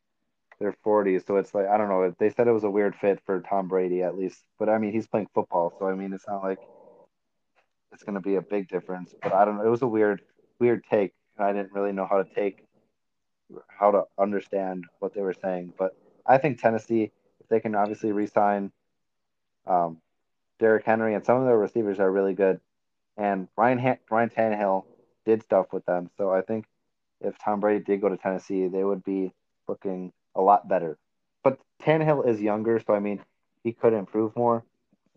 their 0.58 0.76
40s. 0.84 1.26
So 1.26 1.37
it's 1.37 1.54
like 1.54 1.66
I 1.66 1.76
don't 1.76 1.88
know. 1.88 2.14
They 2.18 2.30
said 2.30 2.49
it 2.49 2.52
was 2.52 2.64
a 2.64 2.70
weird 2.70 2.94
fit 2.96 3.20
for 3.25 3.40
Tom 3.40 3.68
Brady 3.68 4.02
at 4.02 4.16
least, 4.16 4.40
but 4.58 4.68
I 4.68 4.78
mean 4.78 4.92
he's 4.92 5.06
playing 5.06 5.28
football, 5.34 5.73
so 5.78 5.87
I 5.88 5.94
mean 5.94 6.12
it's 6.12 6.26
not 6.26 6.42
like 6.42 6.61
it's 7.92 8.02
going 8.02 8.14
to 8.14 8.20
be 8.20 8.37
a 8.37 8.42
big 8.42 8.68
difference. 8.68 9.14
But 9.23 9.32
I 9.32 9.44
don't 9.44 9.56
know. 9.56 9.64
It 9.64 9.70
was 9.70 9.82
a 9.82 9.87
weird 9.87 10.23
weird 10.58 10.84
take, 10.90 11.12
I 11.38 11.52
didn't 11.52 11.73
really 11.73 11.92
know 11.92 12.06
how 12.06 12.23
to 12.23 12.34
take 12.34 12.64
how 13.68 13.90
to 13.90 14.04
understand 14.18 14.84
what 15.00 15.14
they 15.14 15.20
were 15.20 15.34
saying. 15.34 15.73
But 15.78 15.96
I 16.26 16.38
think 16.38 16.61
Tennessee, 16.61 17.11
if 17.40 17.49
they 17.49 17.61
can 17.61 17.75
obviously 17.75 18.12
re-sign 18.12 18.73
um, 19.66 19.99
Derrick 20.58 20.84
Henry 20.84 21.14
and 21.14 21.25
some 21.25 21.40
of 21.40 21.46
their 21.46 21.58
receivers 21.58 22.00
are 22.00 22.11
really 22.11 22.34
good, 22.34 22.61
and 23.16 23.49
Ryan 23.56 23.78
ha- 23.78 23.99
Ryan 24.11 24.30
Tannehill 24.30 24.84
did 25.26 25.42
stuff 25.42 25.66
with 25.73 25.84
them. 25.87 26.11
So 26.16 26.30
I 26.30 26.42
think 26.42 26.66
if 27.20 27.37
Tom 27.38 27.61
Brady 27.61 27.84
did 27.84 28.00
go 28.00 28.08
to 28.08 28.16
Tennessee, 28.16 28.68
they 28.68 28.84
would 28.84 29.04
be 29.04 29.32
looking 29.68 30.12
a 30.35 30.41
lot 30.43 30.69
better. 30.69 30.99
But 31.43 31.59
Tannehill 31.83 32.26
is 32.29 32.41
younger, 32.41 32.81
so 32.87 32.95
I 32.95 33.00
mean, 33.00 33.21
he 33.62 33.73
could 33.73 33.93
improve 33.93 34.35
more, 34.37 34.64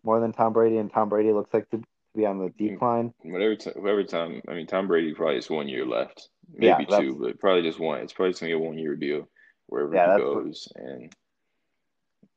more 0.04 0.20
than 0.20 0.32
Tom 0.34 0.54
Brady, 0.54 0.78
and 0.78 0.92
Tom 0.92 1.10
Brady 1.10 1.32
looks 1.32 1.54
like 1.54 1.70
to 1.72 1.82
be 2.16 2.26
on 2.26 2.40
the 2.40 2.50
decline. 2.50 3.14
Whatever, 3.24 3.56
t- 3.56 3.72
whatever 3.76 4.04
time. 4.04 4.42
I 4.48 4.54
mean, 4.54 4.68
Tom 4.68 4.88
Brady 4.88 5.14
probably 5.14 5.36
has 5.36 5.50
one 5.50 5.68
year 5.68 5.86
left, 5.86 6.30
maybe 6.52 6.86
that's- 6.86 7.00
two, 7.00 7.16
but 7.20 7.40
probably 7.40 7.64
just 7.64 7.80
one. 7.80 8.00
It's 8.02 8.14
probably 8.14 8.32
just 8.32 8.42
gonna 8.42 8.50
be 8.52 8.56
a 8.56 8.60
one 8.68 8.78
year 8.78 8.96
deal 8.96 9.28
wherever 9.68 9.94
Yeah, 9.94 10.04
he 10.06 10.08
that's 10.12 10.24
what- 10.24 10.44
goes, 10.44 10.68
and 10.76 11.14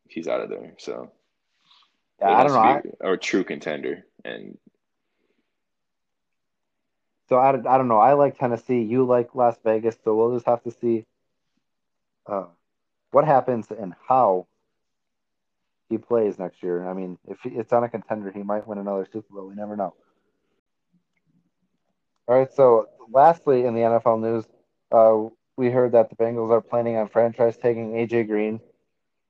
he's 0.09 0.29
out 0.29 0.41
of 0.41 0.51
there. 0.51 0.75
So 0.79 1.11
Yeah, 2.21 2.37
I 2.37 2.45
don't 2.45 2.85
know. 3.01 3.13
a 3.13 3.17
true 3.17 3.45
contender, 3.45 4.05
and 4.25 4.59
So 7.29 7.37
I, 7.37 7.51
I 7.51 7.79
don't 7.79 7.87
know. 7.87 7.99
I 7.99 8.15
like 8.15 8.37
Tennessee. 8.39 8.83
You 8.83 9.05
like 9.05 9.37
Las 9.37 9.57
Vegas. 9.65 9.97
So 10.03 10.17
we'll 10.17 10.35
just 10.35 10.47
have 10.47 10.65
to 10.65 10.73
see 10.73 11.07
uh, 12.27 12.47
what 13.11 13.25
happens 13.25 13.71
and 13.71 13.95
how 14.09 14.47
he 15.89 15.99
plays 15.99 16.39
next 16.39 16.63
year. 16.63 16.89
I 16.89 16.95
mean, 16.95 17.19
if 17.29 17.39
it's 17.45 17.73
on 17.73 17.85
a 17.85 17.89
contender, 17.89 18.31
he 18.31 18.43
might 18.43 18.67
win 18.67 18.79
another 18.79 19.07
Super 19.13 19.35
Bowl. 19.35 19.49
We 19.49 19.55
never 19.55 19.77
know. 19.77 19.95
All 22.29 22.39
right. 22.39 22.53
So 22.53 22.87
lastly, 23.13 23.65
in 23.65 23.75
the 23.75 23.81
NFL 23.81 24.21
news, 24.21 24.45
uh, 24.93 25.29
we 25.57 25.71
heard 25.71 25.93
that 25.93 26.09
the 26.09 26.17
Bengals 26.17 26.51
are 26.51 26.61
planning 26.61 26.97
on 26.97 27.09
franchise 27.09 27.57
tagging 27.57 27.93
AJ 27.93 28.29
Green. 28.29 28.61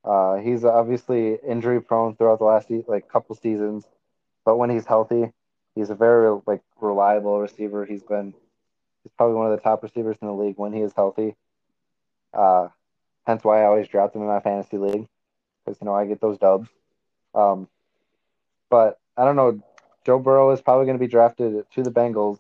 Uh, 0.04 0.36
he's 0.36 0.64
obviously 0.64 1.38
injury 1.46 1.80
prone 1.80 2.14
throughout 2.14 2.38
the 2.38 2.44
last 2.44 2.70
like 2.88 3.08
couple 3.08 3.34
seasons, 3.34 3.86
but 4.44 4.56
when 4.56 4.70
he's 4.70 4.86
healthy, 4.86 5.32
he's 5.74 5.90
a 5.90 5.94
very 5.94 6.40
like 6.46 6.62
reliable 6.80 7.40
receiver. 7.40 7.84
He's 7.84 8.02
been 8.02 8.34
he's 9.02 9.12
probably 9.16 9.36
one 9.36 9.50
of 9.50 9.56
the 9.56 9.62
top 9.62 9.82
receivers 9.82 10.16
in 10.22 10.28
the 10.28 10.34
league 10.34 10.56
when 10.56 10.72
he 10.72 10.80
is 10.80 10.92
healthy. 10.94 11.36
Uh, 12.32 12.68
hence 13.26 13.44
why 13.44 13.62
I 13.62 13.66
always 13.66 13.88
draft 13.88 14.14
him 14.14 14.22
in 14.22 14.28
my 14.28 14.40
fantasy 14.40 14.78
league 14.78 15.08
because 15.64 15.80
you 15.80 15.84
know 15.84 15.94
I 15.94 16.06
get 16.06 16.20
those 16.20 16.38
dubs. 16.38 16.68
Um, 17.34 17.68
but 18.70 18.98
I 19.16 19.24
don't 19.24 19.36
know. 19.36 19.62
Joe 20.04 20.18
Burrow 20.18 20.50
is 20.50 20.60
probably 20.60 20.86
going 20.86 20.98
to 20.98 21.04
be 21.04 21.10
drafted 21.10 21.64
to 21.74 21.82
the 21.82 21.90
Bengals, 21.90 22.38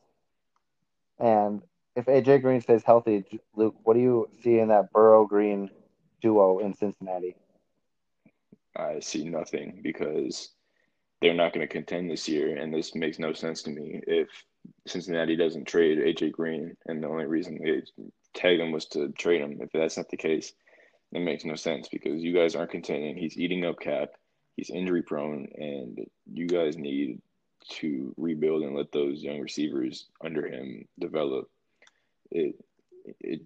and 1.18 1.62
if 1.96 2.06
AJ 2.06 2.42
Green 2.42 2.60
stays 2.60 2.82
healthy, 2.82 3.24
Luke, 3.54 3.76
what 3.82 3.94
do 3.94 4.00
you 4.00 4.28
see 4.42 4.58
in 4.58 4.68
that 4.68 4.92
Burrow 4.92 5.26
Green 5.26 5.70
duo 6.22 6.58
in 6.58 6.74
Cincinnati? 6.74 7.36
I 8.76 9.00
see 9.00 9.28
nothing 9.28 9.80
because 9.82 10.50
they're 11.20 11.34
not 11.34 11.52
going 11.52 11.66
to 11.66 11.72
contend 11.72 12.10
this 12.10 12.28
year, 12.28 12.56
and 12.56 12.72
this 12.72 12.94
makes 12.94 13.18
no 13.18 13.32
sense 13.32 13.62
to 13.62 13.70
me. 13.70 14.00
If 14.06 14.28
Cincinnati 14.86 15.36
doesn't 15.36 15.66
trade 15.66 15.98
AJ 15.98 16.32
Green, 16.32 16.76
and 16.86 17.02
the 17.02 17.08
only 17.08 17.26
reason 17.26 17.58
they 17.62 17.82
tagged 18.34 18.60
him 18.60 18.72
was 18.72 18.86
to 18.86 19.08
trade 19.10 19.42
him, 19.42 19.58
if 19.60 19.70
that's 19.72 19.96
not 19.96 20.08
the 20.08 20.16
case, 20.16 20.52
it 21.12 21.20
makes 21.20 21.44
no 21.44 21.56
sense 21.56 21.88
because 21.88 22.22
you 22.22 22.32
guys 22.34 22.54
aren't 22.54 22.70
contending. 22.70 23.16
He's 23.16 23.38
eating 23.38 23.64
up 23.64 23.80
cap, 23.80 24.10
he's 24.56 24.70
injury 24.70 25.02
prone, 25.02 25.48
and 25.56 26.06
you 26.32 26.46
guys 26.46 26.76
need 26.76 27.20
to 27.68 28.14
rebuild 28.16 28.62
and 28.62 28.74
let 28.74 28.92
those 28.92 29.22
young 29.22 29.40
receivers 29.40 30.06
under 30.24 30.46
him 30.46 30.86
develop. 30.98 31.48
It 32.30 32.56
it 33.20 33.40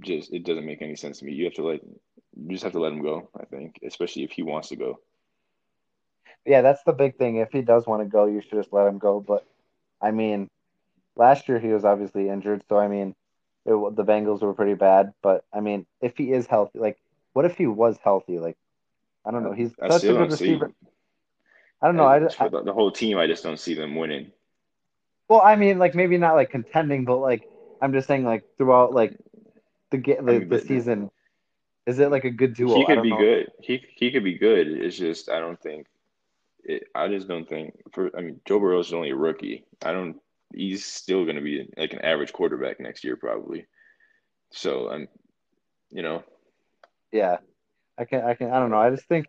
just 0.00 0.32
it 0.32 0.44
doesn't 0.44 0.66
make 0.66 0.82
any 0.82 0.96
sense 0.96 1.18
to 1.18 1.24
me. 1.24 1.32
You 1.32 1.44
have 1.44 1.54
to 1.54 1.66
let 1.66 1.80
you 1.82 2.50
just 2.50 2.64
have 2.64 2.72
to 2.72 2.80
let 2.80 2.92
him 2.92 3.02
go. 3.02 3.28
I 3.38 3.44
think, 3.44 3.78
especially 3.84 4.24
if 4.24 4.32
he 4.32 4.42
wants 4.42 4.68
to 4.68 4.76
go. 4.76 5.00
Yeah, 6.44 6.62
that's 6.62 6.82
the 6.84 6.92
big 6.92 7.18
thing. 7.18 7.36
If 7.36 7.52
he 7.52 7.62
does 7.62 7.86
want 7.86 8.02
to 8.02 8.08
go, 8.08 8.26
you 8.26 8.40
should 8.40 8.58
just 8.58 8.72
let 8.72 8.86
him 8.86 8.98
go. 8.98 9.20
But 9.20 9.46
I 10.00 10.12
mean, 10.12 10.48
last 11.16 11.48
year 11.48 11.58
he 11.58 11.68
was 11.68 11.84
obviously 11.84 12.28
injured, 12.28 12.62
so 12.68 12.78
I 12.78 12.88
mean, 12.88 13.14
it, 13.66 13.96
the 13.96 14.04
Bengals 14.04 14.40
were 14.40 14.54
pretty 14.54 14.74
bad. 14.74 15.12
But 15.22 15.44
I 15.52 15.60
mean, 15.60 15.86
if 16.00 16.16
he 16.16 16.32
is 16.32 16.46
healthy, 16.46 16.78
like, 16.78 16.98
what 17.38 17.44
if 17.44 17.56
he 17.56 17.68
was 17.68 17.96
healthy? 18.02 18.40
Like, 18.40 18.56
I 19.24 19.30
don't 19.30 19.44
know. 19.44 19.52
He's 19.52 19.70
I 19.80 19.90
such 19.90 20.02
a 20.02 20.08
good 20.08 20.32
receiver. 20.32 20.72
I 21.80 21.86
don't 21.86 21.94
know. 21.94 22.04
I, 22.04 22.18
just, 22.18 22.36
for 22.36 22.48
the, 22.48 22.72
whole 22.72 22.90
team, 22.90 23.16
I 23.16 23.28
just 23.28 23.44
don't 23.44 23.60
see 23.60 23.74
them 23.74 23.94
winning. 23.94 24.32
well, 25.28 25.40
I 25.40 25.54
mean, 25.54 25.78
like 25.78 25.94
maybe 25.94 26.18
not 26.18 26.34
like 26.34 26.50
contending, 26.50 27.04
but 27.04 27.18
like 27.18 27.48
I'm 27.80 27.92
just 27.92 28.08
saying, 28.08 28.24
like 28.24 28.42
throughout 28.56 28.92
like 28.92 29.16
the 29.92 29.98
ga- 29.98 30.16
the, 30.16 30.40
mean, 30.40 30.48
the 30.48 30.58
season, 30.58 31.12
is 31.86 32.00
it 32.00 32.10
like 32.10 32.24
a 32.24 32.30
good 32.32 32.54
duo? 32.54 32.74
he 32.74 32.84
could 32.84 33.04
be 33.04 33.10
know. 33.10 33.18
good. 33.18 33.52
He 33.60 33.84
he 33.94 34.10
could 34.10 34.24
be 34.24 34.36
good. 34.36 34.66
It's 34.66 34.96
just 34.96 35.30
I 35.30 35.38
don't 35.38 35.62
think. 35.62 35.86
It, 36.64 36.88
I 36.92 37.06
just 37.06 37.28
don't 37.28 37.48
think. 37.48 37.74
For 37.92 38.10
I 38.18 38.20
mean, 38.20 38.40
Joe 38.46 38.58
Burrow 38.58 38.80
is 38.80 38.92
only 38.92 39.10
a 39.10 39.16
rookie. 39.16 39.64
I 39.80 39.92
don't. 39.92 40.16
He's 40.52 40.84
still 40.84 41.22
going 41.22 41.36
to 41.36 41.42
be 41.42 41.68
like 41.76 41.92
an 41.92 42.00
average 42.00 42.32
quarterback 42.32 42.80
next 42.80 43.04
year, 43.04 43.14
probably. 43.14 43.66
So 44.50 44.90
I'm, 44.90 45.06
you 45.90 46.02
know, 46.02 46.24
Yeah, 47.12 47.38
I 47.96 48.04
can. 48.04 48.22
I 48.24 48.34
can. 48.34 48.50
I 48.50 48.58
don't 48.58 48.70
know. 48.70 48.78
I 48.78 48.90
just 48.90 49.06
think 49.08 49.26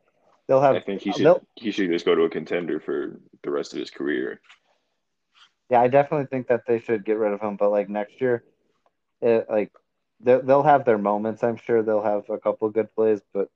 they'll 0.47 0.61
have. 0.61 0.75
I 0.75 0.81
think 0.81 1.01
he 1.01 1.11
should 1.11 1.25
they'll- 1.25 1.45
he 1.55 1.71
should 1.71 1.89
just 1.89 2.05
go 2.05 2.15
to 2.15 2.23
a 2.23 2.29
contender 2.29 2.79
for 2.79 3.19
the 3.43 3.51
rest 3.51 3.73
of 3.73 3.79
his 3.79 3.89
career. 3.89 4.41
Yeah, 5.69 5.81
I 5.81 5.87
definitely 5.87 6.25
think 6.27 6.47
that 6.47 6.65
they 6.65 6.79
should 6.79 7.05
get 7.05 7.17
rid 7.17 7.31
of 7.33 7.41
him. 7.41 7.55
But 7.55 7.69
like 7.69 7.89
next 7.89 8.19
year, 8.19 8.43
it, 9.21 9.47
like 9.49 9.71
they 10.19 10.39
they'll 10.41 10.63
have 10.63 10.85
their 10.85 10.97
moments. 10.97 11.43
I'm 11.43 11.57
sure 11.57 11.83
they'll 11.83 12.03
have 12.03 12.29
a 12.29 12.39
couple 12.39 12.69
good 12.69 12.93
plays, 12.95 13.21
but 13.33 13.49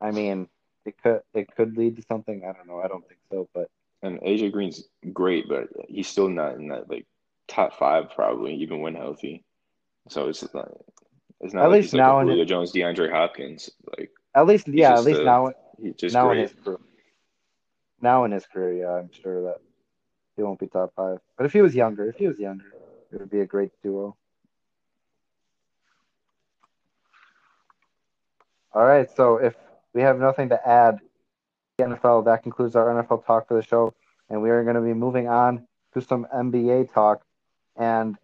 I 0.00 0.10
mean, 0.10 0.48
it 0.84 1.00
could 1.02 1.22
it 1.34 1.54
could 1.56 1.76
lead 1.76 1.96
to 1.96 2.02
something. 2.02 2.44
I 2.44 2.52
don't 2.52 2.66
know. 2.66 2.80
I 2.80 2.88
don't 2.88 3.06
think 3.06 3.20
so, 3.30 3.48
but 3.54 3.70
And 4.02 4.20
AJ 4.20 4.52
Green's 4.52 4.84
great, 5.12 5.48
but 5.48 5.68
he's 5.88 6.08
still 6.08 6.28
not 6.28 6.56
in 6.56 6.68
that 6.68 6.90
like 6.90 7.06
top 7.48 7.78
five 7.78 8.10
probably, 8.14 8.54
even 8.56 8.80
when 8.80 8.94
healthy. 8.94 9.44
So 10.08 10.28
it's 10.28 10.42
not. 10.54 10.72
It's 11.40 11.52
not 11.52 11.64
At 11.64 11.70
like 11.70 11.82
least 11.82 11.92
like 11.92 11.98
now 11.98 12.18
a 12.18 12.22
in 12.22 12.28
Julio 12.28 12.44
Jones, 12.44 12.72
DeAndre 12.72 13.10
Hopkins. 13.10 13.70
Like 13.98 14.10
at 14.34 14.46
least 14.46 14.68
yeah, 14.68 14.94
at 14.94 15.04
least 15.04 15.20
uh, 15.20 15.24
now 15.24 15.52
just 15.96 16.14
now 16.14 16.30
in 16.30 16.38
his 16.38 16.52
career, 16.52 16.78
now 18.00 18.24
in 18.24 18.32
his 18.32 18.46
career, 18.46 18.74
yeah, 18.74 18.92
I'm 18.92 19.10
sure 19.12 19.42
that 19.42 19.56
he 20.36 20.42
won't 20.42 20.58
be 20.58 20.66
top 20.66 20.92
five. 20.96 21.18
But 21.36 21.46
if 21.46 21.52
he 21.52 21.62
was 21.62 21.74
younger, 21.74 22.08
if 22.08 22.16
he 22.16 22.26
was 22.26 22.38
younger, 22.38 22.72
it 23.12 23.20
would 23.20 23.30
be 23.30 23.40
a 23.40 23.46
great 23.46 23.70
duo. 23.82 24.16
All 28.72 28.84
right, 28.84 29.08
so 29.16 29.36
if 29.36 29.54
we 29.94 30.02
have 30.02 30.18
nothing 30.18 30.50
to 30.50 30.68
add, 30.68 31.00
the 31.78 31.84
NFL 31.84 32.26
that 32.26 32.42
concludes 32.42 32.76
our 32.76 32.88
NFL 32.88 33.24
talk 33.26 33.48
for 33.48 33.54
the 33.54 33.62
show, 33.62 33.94
and 34.28 34.42
we 34.42 34.50
are 34.50 34.62
going 34.64 34.76
to 34.76 34.82
be 34.82 34.92
moving 34.92 35.28
on 35.28 35.66
to 35.94 36.02
some 36.02 36.26
NBA 36.34 36.92
talk. 36.92 37.22
And 37.76 38.16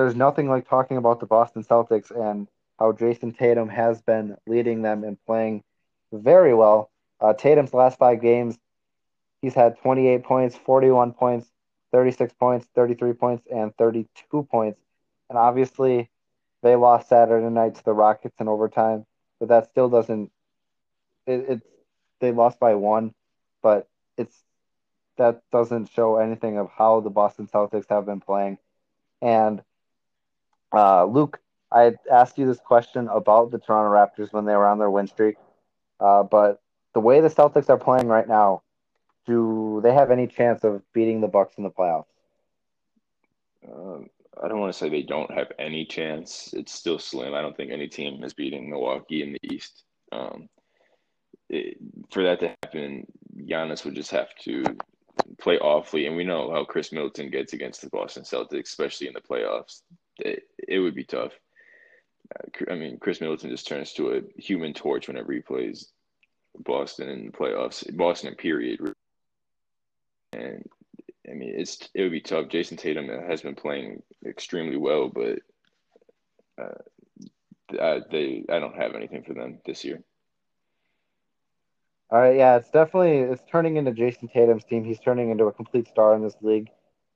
there's 0.00 0.16
nothing 0.16 0.48
like 0.48 0.66
talking 0.66 0.96
about 0.96 1.20
the 1.20 1.26
Boston 1.26 1.62
Celtics 1.62 2.10
and 2.10 2.48
how 2.78 2.92
Jayson 2.92 3.36
Tatum 3.36 3.68
has 3.68 4.00
been 4.00 4.34
leading 4.46 4.80
them 4.80 5.04
and 5.04 5.18
playing 5.26 5.62
very 6.10 6.54
well. 6.54 6.90
Uh, 7.20 7.34
Tatum's 7.34 7.74
last 7.74 7.98
five 7.98 8.22
games, 8.22 8.58
he's 9.42 9.52
had 9.52 9.78
28 9.82 10.24
points, 10.24 10.56
41 10.56 11.12
points, 11.12 11.50
36 11.92 12.32
points, 12.32 12.66
33 12.74 13.12
points, 13.12 13.46
and 13.52 13.76
32 13.76 14.42
points. 14.44 14.80
And 15.28 15.36
obviously, 15.36 16.08
they 16.62 16.76
lost 16.76 17.10
Saturday 17.10 17.50
night 17.50 17.74
to 17.74 17.84
the 17.84 17.92
Rockets 17.92 18.40
in 18.40 18.48
overtime, 18.48 19.04
but 19.38 19.50
that 19.50 19.68
still 19.70 19.90
doesn't. 19.90 20.32
It, 21.26 21.44
it's 21.46 21.66
they 22.20 22.32
lost 22.32 22.58
by 22.58 22.74
one, 22.74 23.12
but 23.62 23.86
it's 24.16 24.36
that 25.18 25.42
doesn't 25.52 25.90
show 25.90 26.16
anything 26.16 26.56
of 26.56 26.70
how 26.70 27.00
the 27.00 27.10
Boston 27.10 27.46
Celtics 27.46 27.90
have 27.90 28.06
been 28.06 28.20
playing. 28.20 28.56
And 29.20 29.62
uh, 30.72 31.04
Luke, 31.04 31.40
I 31.72 31.94
asked 32.10 32.38
you 32.38 32.46
this 32.46 32.60
question 32.60 33.08
about 33.08 33.50
the 33.50 33.58
Toronto 33.58 33.90
Raptors 33.90 34.32
when 34.32 34.44
they 34.44 34.54
were 34.54 34.66
on 34.66 34.78
their 34.78 34.90
win 34.90 35.06
streak, 35.06 35.36
uh, 36.00 36.22
but 36.24 36.60
the 36.94 37.00
way 37.00 37.20
the 37.20 37.28
Celtics 37.28 37.68
are 37.68 37.78
playing 37.78 38.08
right 38.08 38.26
now, 38.26 38.62
do 39.26 39.80
they 39.82 39.92
have 39.92 40.10
any 40.10 40.26
chance 40.26 40.64
of 40.64 40.82
beating 40.92 41.20
the 41.20 41.28
Bucks 41.28 41.54
in 41.56 41.64
the 41.64 41.70
playoffs? 41.70 42.06
Um, 43.70 44.08
I 44.42 44.48
don't 44.48 44.60
want 44.60 44.72
to 44.72 44.78
say 44.78 44.88
they 44.88 45.02
don't 45.02 45.30
have 45.32 45.52
any 45.58 45.84
chance. 45.84 46.52
It's 46.54 46.72
still 46.72 46.98
slim. 46.98 47.34
I 47.34 47.42
don't 47.42 47.56
think 47.56 47.70
any 47.70 47.88
team 47.88 48.24
is 48.24 48.32
beating 48.32 48.70
Milwaukee 48.70 49.22
in 49.22 49.32
the 49.32 49.54
East. 49.54 49.84
Um, 50.12 50.48
it, 51.48 51.76
for 52.10 52.22
that 52.22 52.40
to 52.40 52.54
happen, 52.62 53.06
Giannis 53.36 53.84
would 53.84 53.94
just 53.94 54.10
have 54.12 54.34
to 54.42 54.64
play 55.38 55.58
awfully, 55.58 56.06
and 56.06 56.16
we 56.16 56.24
know 56.24 56.50
how 56.52 56.64
Khris 56.64 56.92
Middleton 56.92 57.30
gets 57.30 57.52
against 57.52 57.82
the 57.82 57.90
Boston 57.90 58.22
Celtics, 58.22 58.68
especially 58.68 59.08
in 59.08 59.14
the 59.14 59.20
playoffs. 59.20 59.82
It, 60.18 60.42
it 60.68 60.78
would 60.78 60.94
be 60.94 61.04
tough. 61.04 61.32
I 62.70 62.74
mean, 62.74 62.98
Khris 62.98 63.20
Middleton 63.20 63.50
just 63.50 63.66
turns 63.66 63.92
to 63.94 64.12
a 64.14 64.40
human 64.40 64.72
torch 64.72 65.08
whenever 65.08 65.32
he 65.32 65.40
plays 65.40 65.90
Boston 66.58 67.08
in 67.08 67.26
the 67.26 67.32
playoffs. 67.32 67.96
Boston, 67.96 68.34
period. 68.34 68.94
And 70.32 70.64
I 71.28 71.34
mean, 71.34 71.54
it's 71.56 71.88
it 71.94 72.02
would 72.02 72.12
be 72.12 72.20
tough. 72.20 72.48
Jayson 72.48 72.76
Tatum 72.76 73.08
has 73.08 73.42
been 73.42 73.54
playing 73.54 74.02
extremely 74.24 74.76
well, 74.76 75.08
but 75.08 75.40
uh, 76.60 77.80
I, 77.80 78.00
they 78.10 78.44
I 78.48 78.58
don't 78.58 78.76
have 78.76 78.94
anything 78.94 79.24
for 79.24 79.34
them 79.34 79.58
this 79.66 79.84
year. 79.84 80.02
All 82.10 82.20
right, 82.20 82.36
yeah, 82.36 82.56
it's 82.56 82.70
definitely 82.70 83.18
it's 83.18 83.42
turning 83.50 83.76
into 83.76 83.92
Jayson 83.92 84.28
Tatum's 84.28 84.64
team. 84.64 84.84
He's 84.84 85.00
turning 85.00 85.30
into 85.30 85.44
a 85.46 85.52
complete 85.52 85.88
star 85.88 86.14
in 86.14 86.22
this 86.22 86.36
league. 86.42 86.70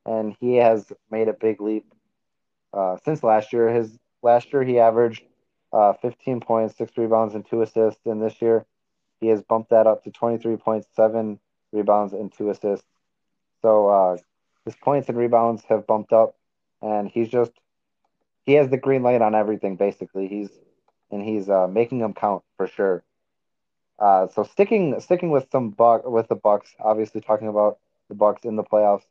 and 0.06 0.36
he 0.40 0.56
has 0.56 0.92
made 1.10 1.28
a 1.28 1.32
big 1.32 1.60
leap 1.60 1.86
uh, 2.74 2.96
since 3.04 3.22
last 3.22 3.52
year. 3.52 3.68
His 3.68 3.98
last 4.22 4.52
year 4.52 4.64
he 4.64 4.78
averaged 4.78 5.22
uh, 5.72 5.92
15 5.94 6.40
points, 6.40 6.76
six 6.76 6.96
rebounds, 6.96 7.34
and 7.34 7.46
two 7.48 7.62
assists, 7.62 8.04
and 8.06 8.22
this 8.22 8.40
year 8.42 8.64
he 9.20 9.28
has 9.28 9.42
bumped 9.42 9.70
that 9.70 9.86
up 9.86 10.04
to 10.04 10.10
23.7 10.10 11.38
rebounds 11.72 12.12
and 12.12 12.32
two 12.32 12.50
assists. 12.50 12.86
So 13.62 13.88
uh, 13.88 14.16
his 14.64 14.74
points 14.76 15.08
and 15.08 15.16
rebounds 15.16 15.62
have 15.68 15.86
bumped 15.86 16.12
up, 16.12 16.36
and 16.82 17.08
he's 17.08 17.28
just 17.28 17.52
he 18.44 18.54
has 18.54 18.68
the 18.68 18.76
green 18.76 19.02
light 19.02 19.22
on 19.22 19.34
everything 19.34 19.76
basically. 19.76 20.28
He's 20.28 20.50
and 21.10 21.22
he's 21.22 21.48
uh, 21.48 21.66
making 21.66 22.00
them 22.00 22.14
count 22.14 22.42
for 22.56 22.66
sure. 22.66 23.02
Uh, 23.98 24.26
so 24.28 24.42
sticking 24.42 24.98
sticking 25.00 25.30
with 25.30 25.46
some 25.50 25.70
buck 25.70 26.06
with 26.06 26.28
the 26.28 26.34
Bucks, 26.34 26.74
obviously 26.80 27.20
talking 27.20 27.48
about 27.48 27.78
the 28.08 28.14
Bucks 28.14 28.44
in 28.44 28.56
the 28.56 28.64
playoffs 28.64 29.04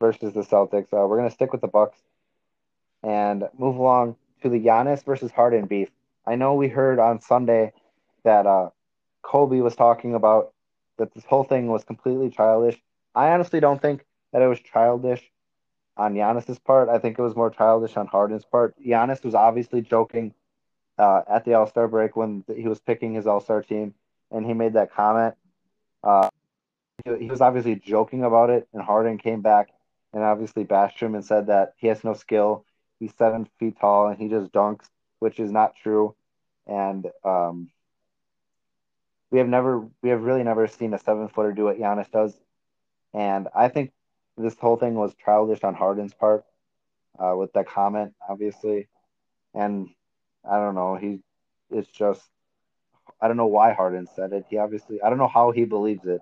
versus 0.00 0.32
the 0.32 0.40
Celtics. 0.40 0.92
Uh, 0.92 1.06
we're 1.06 1.18
gonna 1.18 1.30
stick 1.30 1.52
with 1.52 1.60
the 1.60 1.68
Bucks 1.68 1.98
and 3.06 3.44
move 3.56 3.76
along 3.76 4.16
to 4.42 4.48
the 4.48 4.58
Giannis 4.58 5.04
versus 5.04 5.30
Harden 5.30 5.66
beef. 5.66 5.88
I 6.26 6.34
know 6.34 6.54
we 6.54 6.68
heard 6.68 6.98
on 6.98 7.20
Sunday 7.20 7.72
that 8.24 8.46
uh, 8.46 8.70
Kobe 9.22 9.60
was 9.60 9.76
talking 9.76 10.14
about 10.14 10.52
that 10.98 11.14
this 11.14 11.24
whole 11.24 11.44
thing 11.44 11.68
was 11.68 11.84
completely 11.84 12.30
childish. 12.30 12.76
I 13.14 13.28
honestly 13.28 13.60
don't 13.60 13.80
think 13.80 14.04
that 14.32 14.42
it 14.42 14.48
was 14.48 14.58
childish 14.60 15.22
on 15.96 16.14
Giannis's 16.14 16.58
part. 16.58 16.88
I 16.88 16.98
think 16.98 17.18
it 17.18 17.22
was 17.22 17.36
more 17.36 17.50
childish 17.50 17.96
on 17.96 18.08
Harden's 18.08 18.44
part. 18.44 18.74
Giannis 18.84 19.24
was 19.24 19.34
obviously 19.34 19.82
joking 19.82 20.34
uh, 20.98 21.22
at 21.28 21.44
the 21.44 21.54
All 21.54 21.68
Star 21.68 21.86
break 21.86 22.16
when 22.16 22.44
he 22.54 22.66
was 22.66 22.80
picking 22.80 23.14
his 23.14 23.26
All 23.26 23.40
Star 23.40 23.62
team, 23.62 23.94
and 24.32 24.44
he 24.44 24.52
made 24.52 24.72
that 24.72 24.92
comment. 24.92 25.36
Uh, 26.02 26.28
he, 27.04 27.24
he 27.24 27.30
was 27.30 27.40
obviously 27.40 27.76
joking 27.76 28.24
about 28.24 28.50
it, 28.50 28.66
and 28.72 28.82
Harden 28.82 29.16
came 29.16 29.42
back 29.42 29.68
and 30.12 30.24
obviously 30.24 30.64
bashed 30.64 30.98
him 31.00 31.14
and 31.14 31.24
said 31.24 31.46
that 31.46 31.74
he 31.76 31.86
has 31.86 32.02
no 32.02 32.14
skill. 32.14 32.65
He's 32.98 33.14
seven 33.14 33.48
feet 33.58 33.78
tall 33.80 34.08
and 34.08 34.18
he 34.18 34.28
just 34.28 34.52
dunks, 34.52 34.86
which 35.18 35.38
is 35.38 35.50
not 35.50 35.76
true. 35.76 36.14
And 36.66 37.06
um, 37.24 37.70
we 39.30 39.38
have 39.38 39.48
never, 39.48 39.86
we 40.02 40.10
have 40.10 40.22
really 40.22 40.42
never 40.42 40.66
seen 40.66 40.94
a 40.94 40.98
seven 40.98 41.28
footer 41.28 41.52
do 41.52 41.64
what 41.64 41.78
Giannis 41.78 42.10
does. 42.10 42.34
And 43.14 43.48
I 43.54 43.68
think 43.68 43.92
this 44.36 44.56
whole 44.58 44.76
thing 44.76 44.94
was 44.94 45.14
childish 45.24 45.62
on 45.64 45.74
Harden's 45.74 46.14
part 46.14 46.44
uh, 47.18 47.34
with 47.36 47.52
that 47.54 47.68
comment, 47.68 48.14
obviously. 48.28 48.88
And 49.54 49.88
I 50.48 50.58
don't 50.58 50.74
know, 50.74 50.96
he, 50.96 51.20
it's 51.70 51.88
just, 51.90 52.22
I 53.20 53.28
don't 53.28 53.36
know 53.36 53.46
why 53.46 53.72
Harden 53.72 54.06
said 54.14 54.32
it. 54.32 54.44
He 54.48 54.58
obviously, 54.58 55.00
I 55.02 55.08
don't 55.08 55.18
know 55.18 55.28
how 55.28 55.50
he 55.50 55.64
believes 55.64 56.04
it 56.04 56.20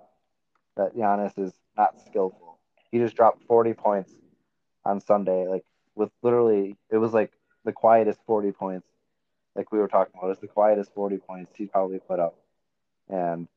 that 0.77 0.95
Giannis 0.95 1.37
is 1.37 1.53
not 1.77 1.99
skillful. 2.05 2.59
He 2.91 2.99
just 2.99 3.15
dropped 3.15 3.43
40 3.43 3.73
points 3.73 4.13
on 4.85 5.01
Sunday, 5.01 5.47
like 5.47 5.65
with 5.95 6.09
literally, 6.21 6.77
it 6.89 6.97
was 6.97 7.13
like 7.13 7.31
the 7.63 7.71
quietest 7.71 8.19
40 8.25 8.51
points, 8.51 8.87
like 9.55 9.71
we 9.71 9.79
were 9.79 9.87
talking 9.87 10.13
about. 10.17 10.31
It's 10.31 10.41
the 10.41 10.47
quietest 10.47 10.93
40 10.93 11.17
points 11.17 11.53
he 11.55 11.65
probably 11.65 11.99
put 11.99 12.19
up. 12.19 12.37
And 13.09 13.47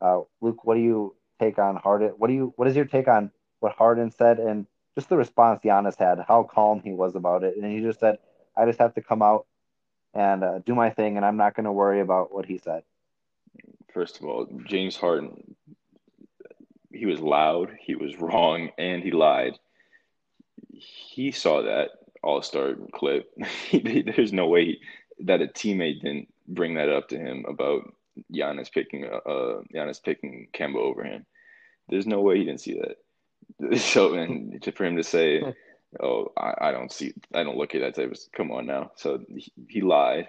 uh, 0.00 0.20
Luke, 0.40 0.64
what 0.64 0.74
do 0.74 0.80
you 0.80 1.14
take 1.40 1.58
on 1.58 1.76
Harden? 1.76 2.10
What 2.16 2.28
do 2.28 2.34
you, 2.34 2.52
what 2.56 2.68
is 2.68 2.76
your 2.76 2.84
take 2.84 3.08
on 3.08 3.30
what 3.60 3.72
Harden 3.72 4.10
said 4.10 4.38
and 4.38 4.66
just 4.94 5.08
the 5.08 5.16
response 5.16 5.60
Giannis 5.64 5.98
had, 5.98 6.24
how 6.26 6.42
calm 6.42 6.80
he 6.82 6.92
was 6.92 7.14
about 7.14 7.44
it? 7.44 7.56
And 7.56 7.70
he 7.70 7.80
just 7.80 8.00
said, 8.00 8.18
I 8.56 8.66
just 8.66 8.78
have 8.78 8.94
to 8.94 9.02
come 9.02 9.22
out 9.22 9.46
and 10.14 10.44
uh, 10.44 10.58
do 10.58 10.74
my 10.74 10.90
thing, 10.90 11.16
and 11.16 11.24
I'm 11.24 11.36
not 11.36 11.54
going 11.54 11.64
to 11.64 11.72
worry 11.72 12.00
about 12.00 12.34
what 12.34 12.44
he 12.44 12.58
said. 12.58 12.82
First 13.92 14.18
of 14.18 14.26
all, 14.26 14.46
James 14.66 14.96
Harden, 14.96 15.56
he 16.92 17.06
was 17.06 17.20
loud, 17.20 17.70
he 17.80 17.94
was 17.94 18.16
wrong, 18.20 18.70
and 18.78 19.02
he 19.02 19.10
lied. 19.10 19.58
He 20.82 21.30
saw 21.30 21.62
that 21.62 21.90
All 22.22 22.42
Star 22.42 22.74
clip. 22.92 23.30
There's 23.72 24.32
no 24.32 24.48
way 24.48 24.78
that 25.20 25.42
a 25.42 25.46
teammate 25.46 26.00
didn't 26.02 26.32
bring 26.48 26.74
that 26.74 26.88
up 26.88 27.08
to 27.08 27.18
him 27.18 27.44
about 27.48 27.82
Giannis 28.32 28.72
picking 28.72 29.04
uh 29.04 29.62
Giannis 29.74 30.02
picking 30.02 30.48
Kemba 30.52 30.76
over 30.76 31.04
him. 31.04 31.26
There's 31.88 32.06
no 32.06 32.20
way 32.20 32.38
he 32.38 32.44
didn't 32.44 32.60
see 32.60 32.80
that. 32.80 32.96
So 33.78 34.14
and 34.14 34.62
for 34.74 34.84
him 34.84 34.96
to 34.96 35.04
say, 35.04 35.42
"Oh, 36.00 36.32
I, 36.36 36.68
I 36.68 36.72
don't 36.72 36.90
see, 36.90 37.12
I 37.34 37.44
don't 37.44 37.56
look 37.56 37.74
at 37.74 37.80
that 37.82 37.94
type 37.94 38.10
of," 38.10 38.18
come 38.34 38.50
on 38.50 38.66
now. 38.66 38.92
So 38.96 39.20
he, 39.28 39.52
he 39.68 39.80
lied, 39.82 40.28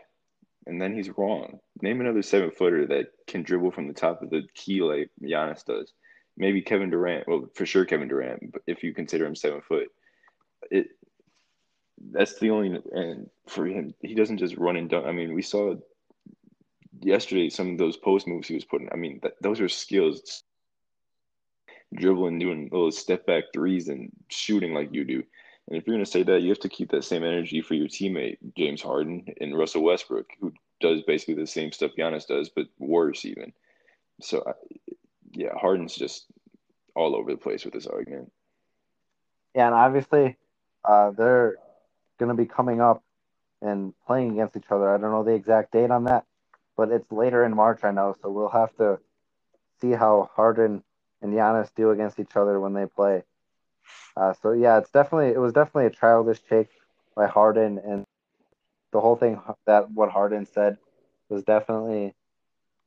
and 0.67 0.81
then 0.81 0.93
he's 0.93 1.15
wrong. 1.17 1.59
Name 1.81 2.01
another 2.01 2.21
seven 2.21 2.51
footer 2.51 2.85
that 2.87 3.07
can 3.27 3.43
dribble 3.43 3.71
from 3.71 3.87
the 3.87 3.93
top 3.93 4.21
of 4.21 4.29
the 4.29 4.43
key 4.53 4.81
like 4.81 5.09
Giannis 5.21 5.65
does. 5.65 5.91
Maybe 6.37 6.61
Kevin 6.61 6.89
Durant. 6.89 7.27
Well, 7.27 7.47
for 7.55 7.65
sure 7.65 7.85
Kevin 7.85 8.07
Durant, 8.07 8.51
but 8.51 8.61
if 8.67 8.83
you 8.83 8.93
consider 8.93 9.25
him 9.25 9.35
seven 9.35 9.61
foot, 9.61 9.87
it 10.73 10.87
that's 12.11 12.37
the 12.39 12.49
only 12.49 12.81
and 12.91 13.29
for 13.47 13.65
him 13.65 13.93
he 14.01 14.15
doesn't 14.15 14.39
just 14.39 14.57
run 14.57 14.75
and 14.75 14.89
dunk. 14.89 15.05
I 15.05 15.11
mean, 15.11 15.33
we 15.33 15.41
saw 15.41 15.75
yesterday 17.01 17.49
some 17.49 17.71
of 17.71 17.77
those 17.77 17.97
post 17.97 18.27
moves 18.27 18.47
he 18.47 18.55
was 18.55 18.65
putting. 18.65 18.89
I 18.91 18.95
mean, 18.95 19.19
that, 19.23 19.33
those 19.41 19.61
are 19.61 19.69
skills 19.69 20.43
dribbling, 21.93 22.39
doing 22.39 22.69
little 22.71 22.91
step 22.91 23.25
back 23.25 23.45
threes, 23.53 23.87
and 23.87 24.11
shooting 24.29 24.73
like 24.73 24.93
you 24.93 25.05
do. 25.05 25.23
And 25.67 25.77
if 25.77 25.87
you're 25.87 25.95
going 25.95 26.05
to 26.05 26.11
say 26.11 26.23
that, 26.23 26.41
you 26.41 26.49
have 26.49 26.59
to 26.59 26.69
keep 26.69 26.91
that 26.91 27.05
same 27.05 27.23
energy 27.23 27.61
for 27.61 27.75
your 27.75 27.87
teammate, 27.87 28.37
James 28.57 28.81
Harden 28.81 29.25
and 29.39 29.57
Russell 29.57 29.83
Westbrook, 29.83 30.25
who 30.41 30.51
does 30.81 31.01
basically 31.03 31.35
the 31.35 31.47
same 31.47 31.71
stuff 31.71 31.91
Giannis 31.97 32.27
does, 32.27 32.49
but 32.49 32.65
worse 32.79 33.23
even. 33.23 33.53
So, 34.21 34.43
yeah, 35.31 35.53
Harden's 35.55 35.95
just 35.95 36.25
all 36.95 37.15
over 37.15 37.31
the 37.31 37.37
place 37.37 37.63
with 37.63 37.73
this 37.73 37.87
argument. 37.87 38.31
Yeah, 39.55 39.67
and 39.67 39.75
obviously, 39.75 40.35
uh, 40.85 41.11
they're 41.11 41.55
going 42.19 42.29
to 42.29 42.41
be 42.41 42.47
coming 42.47 42.81
up 42.81 43.03
and 43.61 43.93
playing 44.05 44.31
against 44.31 44.57
each 44.57 44.69
other. 44.69 44.93
I 44.93 44.97
don't 44.97 45.11
know 45.11 45.23
the 45.23 45.33
exact 45.33 45.71
date 45.71 45.91
on 45.91 46.05
that, 46.05 46.25
but 46.75 46.91
it's 46.91 47.11
later 47.11 47.45
in 47.45 47.55
March, 47.55 47.83
I 47.83 47.91
know. 47.91 48.15
So 48.21 48.29
we'll 48.29 48.49
have 48.49 48.75
to 48.77 48.99
see 49.81 49.91
how 49.91 50.29
Harden 50.35 50.83
and 51.21 51.33
Giannis 51.33 51.71
do 51.75 51.91
against 51.91 52.19
each 52.19 52.35
other 52.35 52.59
when 52.59 52.73
they 52.73 52.85
play. 52.85 53.23
Uh, 54.15 54.33
so 54.33 54.51
yeah, 54.51 54.77
it's 54.77 54.91
definitely 54.91 55.29
it 55.29 55.39
was 55.39 55.53
definitely 55.53 55.87
a 55.87 55.89
childish 55.89 56.39
take 56.49 56.69
by 57.15 57.27
Harden, 57.27 57.79
and 57.79 58.05
the 58.91 59.01
whole 59.01 59.15
thing 59.15 59.39
that 59.65 59.91
what 59.91 60.11
Harden 60.11 60.45
said 60.45 60.77
was 61.29 61.43
definitely 61.43 62.13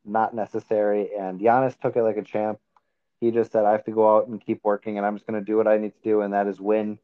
not 0.04 0.35
necessary. 0.35 1.11
And 1.18 1.40
Giannis 1.40 1.78
took 1.78 1.96
it 1.96 2.02
like 2.02 2.16
a 2.16 2.22
champ. 2.22 2.61
He 3.20 3.30
just 3.30 3.52
said, 3.52 3.64
"I 3.64 3.72
have 3.72 3.85
to 3.85 3.90
go 3.90 4.16
out 4.16 4.28
and 4.28 4.40
keep 4.40 4.61
working, 4.62 4.98
and 4.98 5.06
I'm 5.06 5.16
just 5.16 5.26
going 5.26 5.40
to 5.40 5.44
do 5.44 5.56
what 5.56 5.66
I 5.66 5.78
need 5.78 5.94
to 5.94 6.02
do, 6.02 6.20
and 6.20 6.32
that 6.35 6.46
is 6.46 6.61
win." 6.61 6.98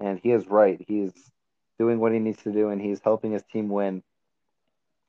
And 0.00 0.18
he 0.22 0.32
is 0.32 0.46
right. 0.48 0.84
He's 0.88 1.12
doing 1.78 2.00
what 2.00 2.12
he 2.12 2.18
needs 2.18 2.42
to 2.44 2.52
do, 2.52 2.70
and 2.70 2.80
he's 2.80 3.00
helping 3.00 3.32
his 3.32 3.44
team 3.52 3.68
win. 3.68 4.02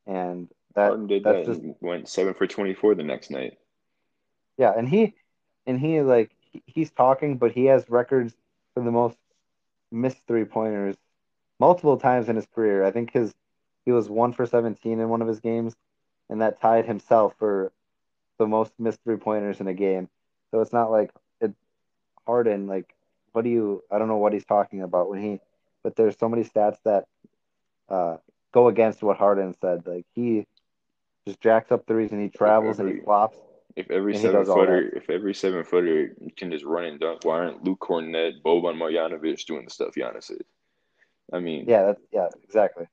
And 0.08 0.50
that 0.76 1.08
did 1.08 1.24
that's 1.24 1.48
that. 1.48 1.54
just 1.56 1.62
went 1.82 2.10
seven 2.10 2.34
for 2.34 2.48
twenty 2.48 2.74
four 2.74 2.96
the 2.96 3.04
next 3.04 3.32
night. 3.32 3.58
yeah. 4.58 4.74
And 4.78 4.88
he 4.90 5.16
and 5.68 5.80
he 5.80 6.02
like 6.02 6.32
he's 6.68 6.92
talking, 6.92 7.38
but 7.38 7.52
he 7.54 7.66
has 7.66 7.90
records 7.90 8.36
for 8.74 8.84
the 8.84 8.92
most 8.92 9.18
missed 9.92 10.20
three 10.28 10.46
pointers 10.46 10.98
multiple 11.60 11.98
times 11.98 12.30
in 12.30 12.36
his 12.36 12.48
career. 12.56 12.84
I 12.84 12.92
think 12.92 13.12
his 13.14 13.34
he 13.86 13.92
was 13.92 14.10
one 14.10 14.34
for 14.34 14.46
seventeen 14.46 15.00
in 15.00 15.10
one 15.10 15.22
of 15.22 15.28
his 15.28 15.40
games, 15.40 15.76
and 16.30 16.42
that 16.42 16.62
tied 16.62 16.86
himself 16.86 17.34
for 17.40 17.72
the 18.40 18.48
most 18.48 18.74
missed 18.80 19.00
three 19.04 19.18
pointers 19.18 19.62
in 19.62 19.68
a 19.68 19.74
game. 19.74 20.10
So 20.52 20.62
it's 20.62 20.74
not 20.74 20.92
like 20.92 21.12
it 21.42 21.54
Harden 22.28 22.68
like 22.68 22.94
what 23.34 23.44
do 23.44 23.50
you 23.50 23.84
I 23.92 23.98
don't 24.00 24.08
know 24.08 24.18
what 24.18 24.34
he's 24.34 24.46
talking 24.46 24.82
about 24.82 25.10
when 25.10 25.22
he 25.22 25.40
but 25.84 25.96
there's 25.96 26.18
so 26.18 26.30
many 26.30 26.44
stats 26.44 26.78
that 26.86 27.06
uh, 27.90 28.18
go 28.54 28.68
against 28.68 29.02
what 29.04 29.18
Harden 29.18 29.56
said. 29.60 29.86
Like 29.86 30.06
he 30.14 30.46
just 31.28 31.42
jacks 31.42 31.72
up 31.72 31.86
threes 31.88 32.12
and 32.12 32.22
he 32.22 32.30
travels 32.30 32.80
and 32.80 32.90
he 32.90 33.02
flops. 33.02 33.38
If 33.76 33.90
every 33.90 34.16
seven 34.18 34.46
footer, 34.46 34.82
if 34.96 35.10
every 35.10 35.34
seven 35.34 35.64
footer 35.64 36.16
can 36.36 36.52
just 36.52 36.66
run 36.66 36.86
and 36.86 37.00
dunk, 37.00 37.24
why 37.24 37.38
aren't 37.38 37.64
Luke 37.64 37.80
Kornet, 37.80 38.42
Boban 38.44 38.76
Marjanovic 38.76 39.46
doing 39.46 39.66
the 39.66 39.72
stuff 39.72 39.96
Giannis 39.96 40.32
is? 40.32 40.46
I 41.32 41.40
mean, 41.40 41.66
Yeah, 41.68 41.84
that's 41.84 42.02
yeah, 42.12 42.28
exactly. 42.44 42.86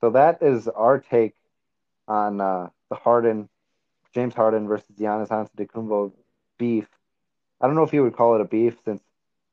So 0.00 0.10
that 0.10 0.42
is 0.42 0.68
our 0.68 1.00
take 1.00 1.34
on 2.06 2.40
uh, 2.40 2.68
the 2.90 2.96
Harden, 2.96 3.48
James 4.18 4.34
Harden 4.34 4.66
versus 4.66 4.96
Giannis 4.98 5.28
Antetokounmpo 5.28 6.10
beef. 6.58 6.88
I 7.60 7.68
don't 7.68 7.76
know 7.76 7.84
if 7.84 7.92
you 7.92 8.02
would 8.02 8.16
call 8.16 8.34
it 8.34 8.40
a 8.40 8.44
beef 8.44 8.76
since 8.84 9.00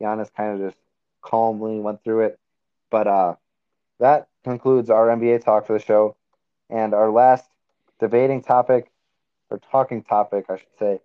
Giannis 0.01 0.33
kind 0.35 0.59
of 0.59 0.67
just 0.67 0.81
calmly 1.21 1.79
went 1.79 2.03
through 2.03 2.21
it, 2.21 2.39
but 2.89 3.05
uh, 3.05 3.35
that 3.99 4.27
concludes 4.43 4.89
our 4.89 5.09
NBA 5.09 5.43
talk 5.43 5.67
for 5.67 5.73
the 5.73 5.85
show. 5.85 6.15
And 6.67 6.95
our 6.95 7.11
last 7.11 7.47
debating 7.99 8.41
topic, 8.41 8.91
or 9.51 9.59
talking 9.71 10.01
topic, 10.01 10.45
I 10.49 10.57
should 10.57 10.79
say, 10.79 10.99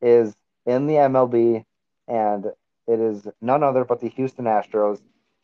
is 0.00 0.34
in 0.64 0.86
the 0.86 0.94
MLB, 0.94 1.66
and 2.08 2.46
it 2.86 2.98
is 2.98 3.28
none 3.42 3.62
other 3.62 3.84
but 3.84 4.00
the 4.00 4.08
Houston 4.08 4.46
Astros, 4.46 5.02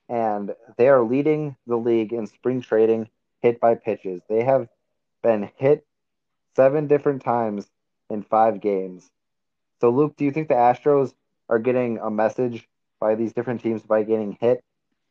and 0.08 0.54
they 0.78 0.88
are 0.88 1.02
leading 1.02 1.54
the 1.66 1.76
league 1.76 2.14
in 2.14 2.28
spring 2.28 2.62
training 2.62 3.10
hit 3.42 3.60
by 3.60 3.74
pitches. 3.74 4.22
They 4.26 4.42
have 4.44 4.68
been 5.22 5.50
hit 5.58 5.84
seven 6.58 6.88
different 6.88 7.22
times 7.22 7.68
in 8.10 8.20
five 8.20 8.60
games. 8.60 9.08
So, 9.80 9.90
Luke, 9.90 10.16
do 10.16 10.24
you 10.24 10.32
think 10.32 10.48
the 10.48 10.54
Astros 10.54 11.14
are 11.48 11.60
getting 11.60 11.98
a 11.98 12.10
message 12.10 12.66
by 13.00 13.14
these 13.14 13.32
different 13.32 13.60
teams 13.62 13.82
by 13.82 14.02
getting 14.02 14.36
hit? 14.40 14.64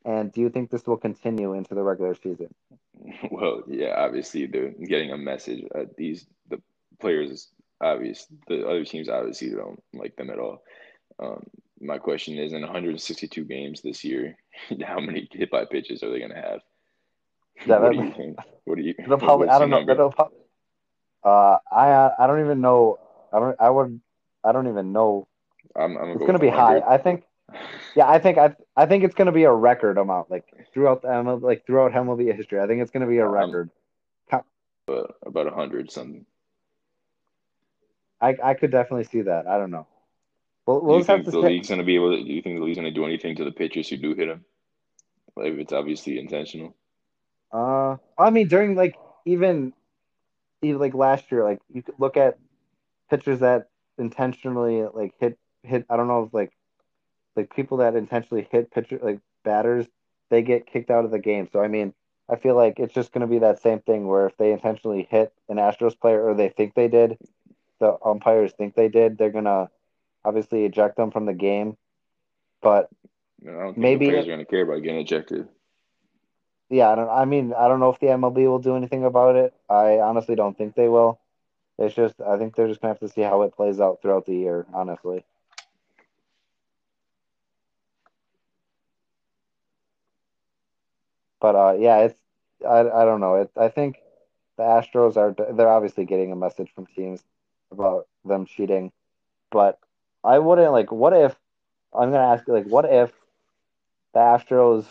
And 0.03 0.29
do 0.29 0.41
you 0.41 0.49
think 0.49 0.69
this 0.69 0.85
will 0.85 0.97
continue 0.97 1.53
into 1.53 1.73
the 1.73 1.83
regular 1.83 2.15
season? 2.15 2.53
Well, 3.31 3.63
yeah, 3.67 3.93
obviously 3.95 4.47
they're 4.47 4.71
getting 4.71 5.11
a 5.11 5.17
message. 5.17 5.63
Uh, 5.73 5.85
these 5.97 6.25
the 6.49 6.59
players, 6.99 7.47
obvious, 7.79 8.27
the 8.47 8.67
other 8.67 8.83
teams 8.83 9.07
obviously 9.07 9.51
don't 9.51 9.81
like 9.93 10.15
them 10.17 10.29
at 10.29 10.39
all. 10.39 10.63
Um, 11.19 11.43
my 11.79 11.99
question 11.99 12.37
is, 12.37 12.53
in 12.53 12.61
162 12.61 13.45
games 13.45 13.81
this 13.81 14.03
year, 14.03 14.35
how 14.85 14.99
many 14.99 15.29
hit 15.31 15.51
by 15.51 15.63
pitches 15.65 16.03
are 16.03 16.09
they 16.09 16.19
going 16.19 16.31
to 16.31 16.41
have? 16.49 16.59
Yeah, 17.65 17.79
what 17.79 17.93
do 17.93 17.99
you 17.99 18.11
think? 18.11 18.37
What 18.65 18.77
do 18.77 18.83
you? 18.83 18.95
Probably, 19.05 19.47
I 19.47 19.59
don't 19.59 19.69
know. 19.69 20.11
Number? 21.23 21.29
It'll, 21.29 21.59
prob- 21.61 21.61
uh, 21.71 21.75
I 21.75 22.23
I 22.23 22.27
don't 22.27 22.39
even 22.41 22.61
know. 22.61 22.99
I 23.33 23.39
don't. 23.39 23.55
I 23.59 23.69
would. 23.69 23.99
I 24.43 24.51
don't 24.51 24.67
even 24.67 24.91
know. 24.91 25.27
I'm, 25.75 25.97
I'm 25.97 26.09
It's 26.11 26.19
gonna 26.21 26.33
with 26.33 26.41
be 26.41 26.49
high. 26.49 26.79
I 26.79 26.97
think. 26.97 27.23
Yeah, 27.95 28.07
I 28.09 28.19
think 28.19 28.37
I 28.37 28.55
I 28.75 28.85
think 28.85 29.03
it's 29.03 29.15
gonna 29.15 29.31
be 29.31 29.43
a 29.43 29.51
record 29.51 29.97
amount, 29.97 30.29
like 30.29 30.45
throughout 30.73 31.01
the 31.01 31.07
MLB, 31.07 31.41
like 31.41 31.65
throughout 31.65 31.93
MLB 31.93 32.35
history. 32.35 32.59
I 32.59 32.67
think 32.67 32.81
it's 32.81 32.91
gonna 32.91 33.07
be 33.07 33.17
a 33.19 33.25
Um, 33.27 33.33
record. 33.33 33.69
But 34.85 35.17
about 35.25 35.45
100 35.47 35.91
something. 35.91 36.25
I 38.21 38.37
I 38.43 38.53
could 38.53 38.71
definitely 38.71 39.03
see 39.03 39.21
that. 39.21 39.45
I 39.45 39.57
don't 39.57 39.69
know. 39.71 39.85
We'll, 40.65 40.79
Do 40.79 40.85
we'll 40.85 40.95
you 40.99 41.03
have 41.03 41.07
think 41.07 41.25
to 41.25 41.31
the 41.31 41.41
say. 41.41 41.47
league's 41.49 41.69
gonna 41.69 41.83
be 41.83 41.95
able 41.95 42.11
to? 42.17 42.23
Do 42.23 42.31
you 42.31 42.41
think 42.41 42.57
the 42.57 42.63
league's 42.63 42.77
gonna 42.77 42.91
do 42.91 43.05
anything 43.05 43.35
to 43.35 43.43
the 43.43 43.51
pitchers 43.51 43.89
who 43.89 43.97
do 43.97 44.13
hit 44.13 44.29
him? 44.29 44.45
Like 45.35 45.53
if 45.53 45.59
it's 45.59 45.73
obviously 45.73 46.19
intentional. 46.19 46.73
Uh, 47.51 47.97
I 48.17 48.29
mean, 48.29 48.47
during 48.47 48.75
like 48.75 48.95
even, 49.25 49.73
even 50.61 50.79
like 50.79 50.93
last 50.93 51.31
year, 51.31 51.43
like 51.43 51.59
you 51.73 51.81
could 51.81 51.95
look 51.99 52.17
at 52.17 52.37
pitchers 53.09 53.39
that 53.39 53.69
intentionally 53.97 54.83
like 54.93 55.13
hit 55.19 55.37
hit. 55.63 55.85
I 55.89 55.97
don't 55.97 56.07
know 56.07 56.23
if 56.23 56.33
like 56.33 56.51
like 57.35 57.53
people 57.55 57.77
that 57.77 57.95
intentionally 57.95 58.47
hit 58.51 58.71
pitcher 58.71 58.99
like 59.01 59.19
batters, 59.43 59.87
they 60.29 60.41
get 60.41 60.67
kicked 60.67 60.89
out 60.89 61.05
of 61.05 61.11
the 61.11 61.19
game. 61.19 61.47
So 61.51 61.61
I 61.61 61.67
mean, 61.67 61.93
I 62.29 62.35
feel 62.35 62.55
like 62.55 62.79
it's 62.79 62.93
just 62.93 63.11
going 63.11 63.21
to 63.21 63.27
be 63.27 63.39
that 63.39 63.61
same 63.61 63.79
thing 63.79 64.07
where 64.07 64.27
if 64.27 64.37
they 64.37 64.51
intentionally 64.51 65.07
hit 65.09 65.33
an 65.47 65.57
Astros 65.57 65.99
player 65.99 66.23
or 66.23 66.33
they 66.33 66.49
think 66.49 66.73
they 66.73 66.87
did, 66.87 67.17
the 67.79 67.97
umpires 68.03 68.53
think 68.53 68.75
they 68.75 68.89
did, 68.89 69.17
they're 69.17 69.31
gonna 69.31 69.69
obviously 70.25 70.65
eject 70.65 70.97
them 70.97 71.11
from 71.11 71.25
the 71.25 71.33
game. 71.33 71.77
But 72.61 72.89
know, 73.41 73.59
I 73.59 73.63
don't 73.63 73.73
think 73.73 73.77
Maybe 73.77 74.05
the 74.05 74.11
players 74.11 74.27
are 74.27 74.31
gonna 74.31 74.45
care 74.45 74.63
about 74.63 74.83
getting 74.83 74.99
ejected. 74.99 75.47
Yeah, 76.69 76.89
I 76.89 76.95
don't. 76.95 77.09
I 77.09 77.25
mean, 77.25 77.53
I 77.53 77.67
don't 77.67 77.79
know 77.79 77.89
if 77.89 77.99
the 77.99 78.07
MLB 78.07 78.47
will 78.47 78.59
do 78.59 78.75
anything 78.75 79.03
about 79.05 79.35
it. 79.35 79.53
I 79.69 79.99
honestly 79.99 80.35
don't 80.35 80.57
think 80.57 80.75
they 80.75 80.87
will. 80.89 81.19
It's 81.77 81.95
just 81.95 82.19
I 82.21 82.37
think 82.37 82.55
they're 82.55 82.67
just 82.67 82.81
gonna 82.81 82.93
have 82.93 82.99
to 83.01 83.09
see 83.09 83.21
how 83.21 83.43
it 83.43 83.55
plays 83.55 83.79
out 83.79 84.01
throughout 84.01 84.25
the 84.25 84.35
year. 84.35 84.65
Honestly. 84.73 85.25
But 91.39 91.55
uh, 91.55 91.75
yeah, 91.79 91.99
it's 91.99 92.19
I, 92.67 92.79
I 92.79 93.05
don't 93.05 93.21
know. 93.21 93.35
It, 93.35 93.51
I 93.57 93.69
think 93.69 93.97
the 94.57 94.63
Astros 94.63 95.17
are 95.17 95.35
they're 95.53 95.69
obviously 95.69 96.05
getting 96.05 96.31
a 96.31 96.35
message 96.35 96.71
from 96.73 96.87
teams 96.87 97.23
about 97.71 98.07
them 98.25 98.45
cheating, 98.45 98.91
but 99.51 99.79
I 100.23 100.39
wouldn't 100.39 100.71
like. 100.71 100.91
What 100.91 101.13
if 101.13 101.35
I'm 101.93 102.11
gonna 102.11 102.33
ask 102.33 102.47
you 102.47 102.53
like, 102.53 102.67
what 102.67 102.85
if 102.85 103.13
the 104.13 104.19
Astros 104.19 104.85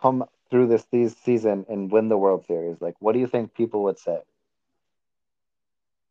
come 0.00 0.24
through 0.50 0.66
this 0.68 0.84
these 0.86 1.16
season 1.16 1.64
and 1.68 1.90
win 1.90 2.08
the 2.08 2.18
World 2.18 2.44
Series? 2.46 2.80
Like, 2.80 2.94
what 3.00 3.12
do 3.12 3.18
you 3.20 3.26
think 3.26 3.54
people 3.54 3.82
would 3.84 3.98
say? 3.98 4.20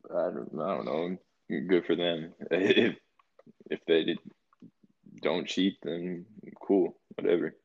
I 0.10 0.30
don't, 0.32 0.50
I 0.60 0.76
don't 0.76 0.86
know. 0.86 1.18
Good 1.50 1.86
for 1.86 1.96
them. 1.96 2.34
If 2.52 2.96
if 3.70 3.80
they 3.86 4.04
did, 4.04 4.20
don't 5.22 5.48
cheat, 5.48 5.78
then 5.84 6.26
cool, 6.62 6.96
whatever. 7.16 7.56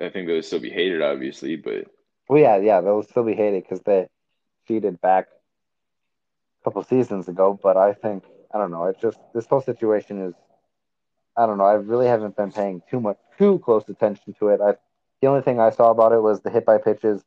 I 0.00 0.08
think 0.10 0.26
they 0.26 0.34
would 0.34 0.44
still 0.44 0.60
be 0.60 0.70
hated, 0.70 1.00
obviously, 1.02 1.56
but 1.56 1.86
Well, 2.28 2.40
yeah, 2.40 2.56
yeah, 2.56 2.80
they'll 2.80 3.02
still 3.02 3.24
be 3.24 3.34
hated 3.34 3.64
because 3.64 3.82
they 3.82 4.08
cheated 4.66 5.00
back 5.00 5.28
a 6.60 6.64
couple 6.64 6.82
seasons 6.82 7.28
ago. 7.28 7.58
But 7.62 7.76
I 7.76 7.92
think 7.92 8.24
I 8.54 8.58
don't 8.58 8.70
know. 8.70 8.84
It's 8.86 9.00
just 9.00 9.18
this 9.34 9.46
whole 9.46 9.60
situation 9.60 10.20
is 10.20 10.34
I 11.36 11.46
don't 11.46 11.58
know. 11.58 11.64
I 11.64 11.74
really 11.74 12.06
haven't 12.06 12.36
been 12.36 12.52
paying 12.52 12.82
too 12.90 13.00
much 13.00 13.18
too 13.38 13.58
close 13.60 13.88
attention 13.88 14.34
to 14.38 14.48
it. 14.48 14.60
I 14.60 14.74
the 15.22 15.28
only 15.28 15.40
thing 15.40 15.60
I 15.60 15.70
saw 15.70 15.90
about 15.90 16.12
it 16.12 16.20
was 16.20 16.40
the 16.40 16.50
hit 16.50 16.66
by 16.66 16.78
pitches, 16.78 17.22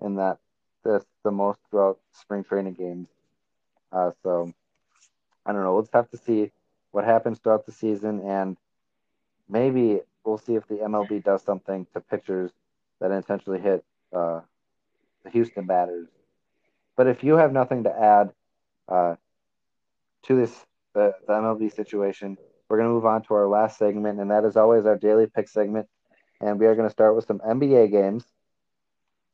and 0.00 0.18
that 0.18 0.38
that's 0.84 1.04
the 1.24 1.32
most 1.32 1.58
throughout 1.68 1.98
spring 2.12 2.44
training 2.44 2.74
games. 2.74 3.08
Uh, 3.92 4.12
so 4.22 4.52
I 5.44 5.52
don't 5.52 5.62
know. 5.62 5.74
We'll 5.74 5.88
have 5.92 6.10
to 6.10 6.16
see 6.16 6.52
what 6.92 7.04
happens 7.04 7.40
throughout 7.40 7.66
the 7.66 7.72
season, 7.72 8.20
and 8.20 8.56
maybe 9.48 10.00
we'll 10.24 10.38
see 10.38 10.54
if 10.54 10.66
the 10.68 10.76
MLB 10.76 11.24
does 11.24 11.42
something 11.42 11.86
to 11.92 12.00
pitchers 12.00 12.52
that 13.00 13.10
intentionally 13.10 13.60
hit 13.60 13.84
uh, 14.12 14.40
the 15.24 15.30
Houston 15.30 15.66
batters. 15.66 16.06
But 16.96 17.08
if 17.08 17.24
you 17.24 17.34
have 17.34 17.52
nothing 17.52 17.82
to 17.84 17.90
add 17.90 18.30
uh, 18.88 19.16
to 20.26 20.36
this 20.36 20.54
the, 20.94 21.14
the 21.26 21.32
MLB 21.32 21.74
situation, 21.74 22.38
we're 22.68 22.76
going 22.76 22.88
to 22.88 22.94
move 22.94 23.06
on 23.06 23.22
to 23.22 23.34
our 23.34 23.48
last 23.48 23.76
segment, 23.76 24.20
and 24.20 24.30
that 24.30 24.44
is 24.44 24.56
always 24.56 24.86
our 24.86 24.96
daily 24.96 25.26
pick 25.26 25.48
segment. 25.48 25.88
And 26.44 26.60
we 26.60 26.66
are 26.66 26.76
going 26.76 26.88
to 26.88 26.92
start 26.92 27.16
with 27.16 27.26
some 27.26 27.40
NBA 27.40 27.88
games. 27.88 28.24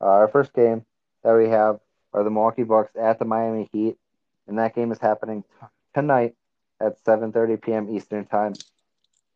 Uh, 0.01 0.05
our 0.05 0.27
first 0.29 0.53
game 0.53 0.85
that 1.23 1.35
we 1.35 1.49
have 1.49 1.79
are 2.13 2.23
the 2.23 2.31
Milwaukee 2.31 2.63
Bucks 2.63 2.95
at 2.95 3.19
the 3.19 3.25
Miami 3.25 3.69
Heat, 3.73 3.97
and 4.47 4.57
that 4.59 4.75
game 4.75 4.91
is 4.91 4.99
happening 4.99 5.43
t- 5.43 5.67
tonight 5.93 6.35
at 6.81 7.03
7:30 7.03 7.57
p.m. 7.61 7.89
Eastern 7.95 8.25
time. 8.25 8.53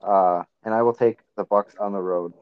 Uh, 0.02 0.44
and 0.64 0.74
I 0.74 0.84
will 0.84 0.94
take 0.94 1.20
the 1.38 1.44
Bucks 1.44 1.76
on 1.80 1.94
the 1.94 2.02
road. 2.02 2.34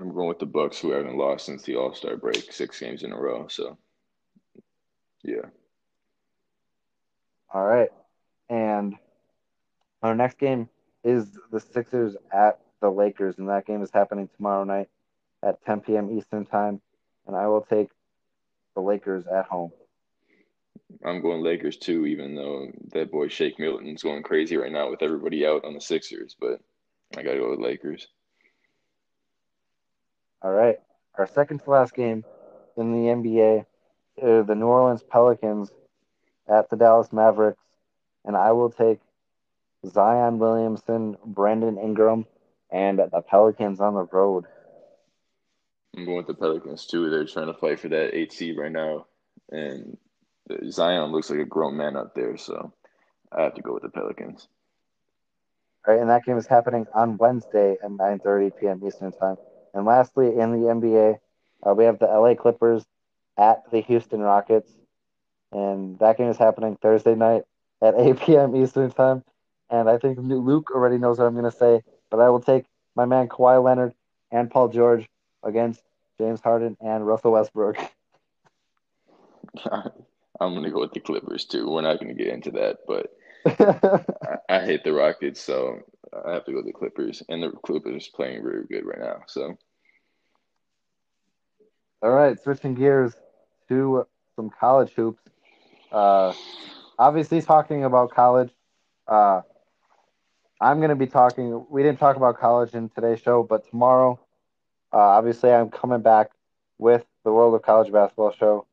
I'm 0.00 0.14
going 0.14 0.28
with 0.28 0.40
the 0.40 0.46
Bucks, 0.46 0.80
who 0.80 0.90
haven't 0.90 1.16
lost 1.18 1.46
since 1.46 1.62
the 1.62 1.76
All 1.76 1.94
Star 1.94 2.16
break, 2.16 2.52
six 2.52 2.80
games 2.80 3.02
in 3.04 3.12
a 3.12 3.18
row. 3.20 3.48
So, 3.48 3.78
yeah, 5.22 5.50
All 7.52 7.64
right. 7.64 7.90
And 8.50 8.96
our 10.02 10.14
next 10.14 10.38
game 10.38 10.68
is 11.04 11.38
the 11.50 11.60
Sixers 11.60 12.16
at 12.32 12.60
the 12.80 12.90
Lakers, 12.90 13.38
and 13.38 13.48
that 13.48 13.66
game 13.66 13.82
is 13.82 13.90
happening 13.92 14.28
tomorrow 14.36 14.64
night 14.64 14.88
at 15.42 15.64
10 15.64 15.80
p.m. 15.80 16.16
Eastern 16.16 16.46
Time. 16.46 16.80
And 17.26 17.36
I 17.36 17.46
will 17.46 17.62
take 17.62 17.90
the 18.74 18.80
Lakers 18.80 19.26
at 19.26 19.46
home. 19.46 19.72
I'm 21.04 21.20
going 21.20 21.42
Lakers 21.42 21.76
too, 21.76 22.06
even 22.06 22.34
though 22.34 22.68
that 22.92 23.12
boy 23.12 23.28
Shake 23.28 23.58
Milton's 23.58 24.02
going 24.02 24.22
crazy 24.22 24.56
right 24.56 24.72
now 24.72 24.90
with 24.90 25.02
everybody 25.02 25.46
out 25.46 25.64
on 25.64 25.74
the 25.74 25.80
Sixers. 25.80 26.34
But 26.38 26.60
I 27.16 27.22
got 27.22 27.32
to 27.32 27.38
go 27.38 27.50
with 27.50 27.60
Lakers. 27.60 28.08
All 30.42 30.52
right. 30.52 30.76
Our 31.16 31.26
second 31.26 31.58
to 31.60 31.70
last 31.70 31.94
game 31.94 32.24
in 32.76 32.92
the 32.92 33.10
NBA 33.10 33.66
are 34.22 34.42
the 34.44 34.54
New 34.54 34.66
Orleans 34.66 35.02
Pelicans 35.02 35.70
at 36.48 36.70
the 36.70 36.76
Dallas 36.76 37.12
Mavericks, 37.12 37.62
and 38.24 38.36
I 38.36 38.52
will 38.52 38.70
take 38.70 39.00
Zion 39.86 40.38
Williamson, 40.38 41.16
Brandon 41.24 41.76
Ingram, 41.76 42.26
and 42.70 42.98
the 42.98 43.22
Pelicans 43.22 43.80
on 43.80 43.94
the 43.94 44.04
road. 44.04 44.44
I'm 45.96 46.04
going 46.04 46.18
with 46.18 46.26
the 46.26 46.34
Pelicans 46.34 46.86
too. 46.86 47.10
They're 47.10 47.24
trying 47.24 47.46
to 47.46 47.54
fight 47.54 47.80
for 47.80 47.88
that 47.88 48.14
eight 48.14 48.32
seed 48.32 48.58
right 48.58 48.70
now, 48.72 49.06
and 49.50 49.96
Zion 50.70 51.10
looks 51.12 51.30
like 51.30 51.40
a 51.40 51.44
grown 51.44 51.76
man 51.76 51.96
out 51.96 52.14
there. 52.14 52.36
So 52.36 52.72
I 53.32 53.42
have 53.42 53.54
to 53.54 53.62
go 53.62 53.74
with 53.74 53.82
the 53.82 53.88
Pelicans. 53.88 54.46
All 55.86 55.94
right, 55.94 56.00
and 56.00 56.10
that 56.10 56.24
game 56.24 56.36
is 56.36 56.46
happening 56.46 56.86
on 56.94 57.16
Wednesday 57.16 57.76
at 57.82 57.90
9:30 57.90 58.52
p.m. 58.60 58.82
Eastern 58.86 59.12
Time. 59.12 59.36
And 59.74 59.86
lastly, 59.86 60.26
in 60.38 60.52
the 60.52 60.68
NBA, 60.68 61.18
uh, 61.66 61.74
we 61.74 61.84
have 61.84 61.98
the 61.98 62.06
LA 62.06 62.34
Clippers 62.34 62.84
at 63.38 63.62
the 63.70 63.80
Houston 63.80 64.20
Rockets, 64.20 64.70
and 65.52 65.98
that 65.98 66.18
game 66.18 66.28
is 66.28 66.36
happening 66.36 66.76
Thursday 66.80 67.14
night 67.14 67.42
at 67.82 67.94
8 67.96 68.20
p.m. 68.20 68.56
Eastern 68.56 68.90
Time. 68.90 69.24
And 69.70 69.88
I 69.88 69.98
think 69.98 70.18
Luke 70.20 70.70
already 70.74 70.98
knows 70.98 71.18
what 71.18 71.26
I'm 71.26 71.34
going 71.34 71.50
to 71.50 71.56
say, 71.56 71.82
but 72.10 72.20
I 72.20 72.30
will 72.30 72.40
take 72.40 72.64
my 72.96 73.04
man 73.04 73.28
Kawhi 73.28 73.62
Leonard 73.62 73.94
and 74.30 74.50
Paul 74.50 74.68
George 74.68 75.08
against 75.42 75.82
James 76.20 76.40
Harden 76.40 76.76
and 76.80 77.06
Russell 77.06 77.32
Westbrook. 77.32 77.78
I'm 80.40 80.54
gonna 80.54 80.70
go 80.70 80.80
with 80.80 80.92
the 80.92 81.00
Clippers 81.00 81.44
too. 81.44 81.68
We're 81.70 81.82
not 81.82 82.00
gonna 82.00 82.14
get 82.14 82.28
into 82.28 82.50
that, 82.52 82.78
but 82.86 83.12
I, 84.48 84.56
I 84.56 84.64
hate 84.64 84.84
the 84.84 84.92
Rockets, 84.92 85.40
so 85.40 85.80
I 86.26 86.32
have 86.32 86.44
to 86.44 86.52
go 86.52 86.58
with 86.58 86.66
the 86.66 86.72
Clippers. 86.72 87.22
And 87.28 87.42
the 87.42 87.50
Clippers 87.50 88.08
playing 88.08 88.42
very 88.42 88.64
good 88.66 88.86
right 88.86 89.00
now. 89.00 89.22
So 89.26 89.56
All 92.02 92.10
right, 92.10 92.40
switching 92.40 92.74
gears 92.74 93.14
to 93.68 94.06
some 94.36 94.50
college 94.50 94.92
hoops. 94.92 95.22
Uh, 95.90 96.32
obviously, 96.98 97.42
talking 97.42 97.84
about 97.84 98.10
college, 98.12 98.50
uh, 99.08 99.42
I'm 100.60 100.78
going 100.78 100.90
to 100.90 100.96
be 100.96 101.06
talking. 101.06 101.66
We 101.70 101.82
didn't 101.82 102.00
talk 102.00 102.16
about 102.16 102.38
college 102.38 102.74
in 102.74 102.88
today's 102.88 103.20
show, 103.20 103.44
but 103.44 103.68
tomorrow, 103.70 104.18
uh, 104.92 104.96
obviously, 104.98 105.52
I'm 105.52 105.70
coming 105.70 106.00
back 106.00 106.30
with 106.78 107.04
the 107.24 107.32
World 107.32 107.54
of 107.54 107.62
College 107.62 107.92
Basketball 107.92 108.32
show, 108.32 108.66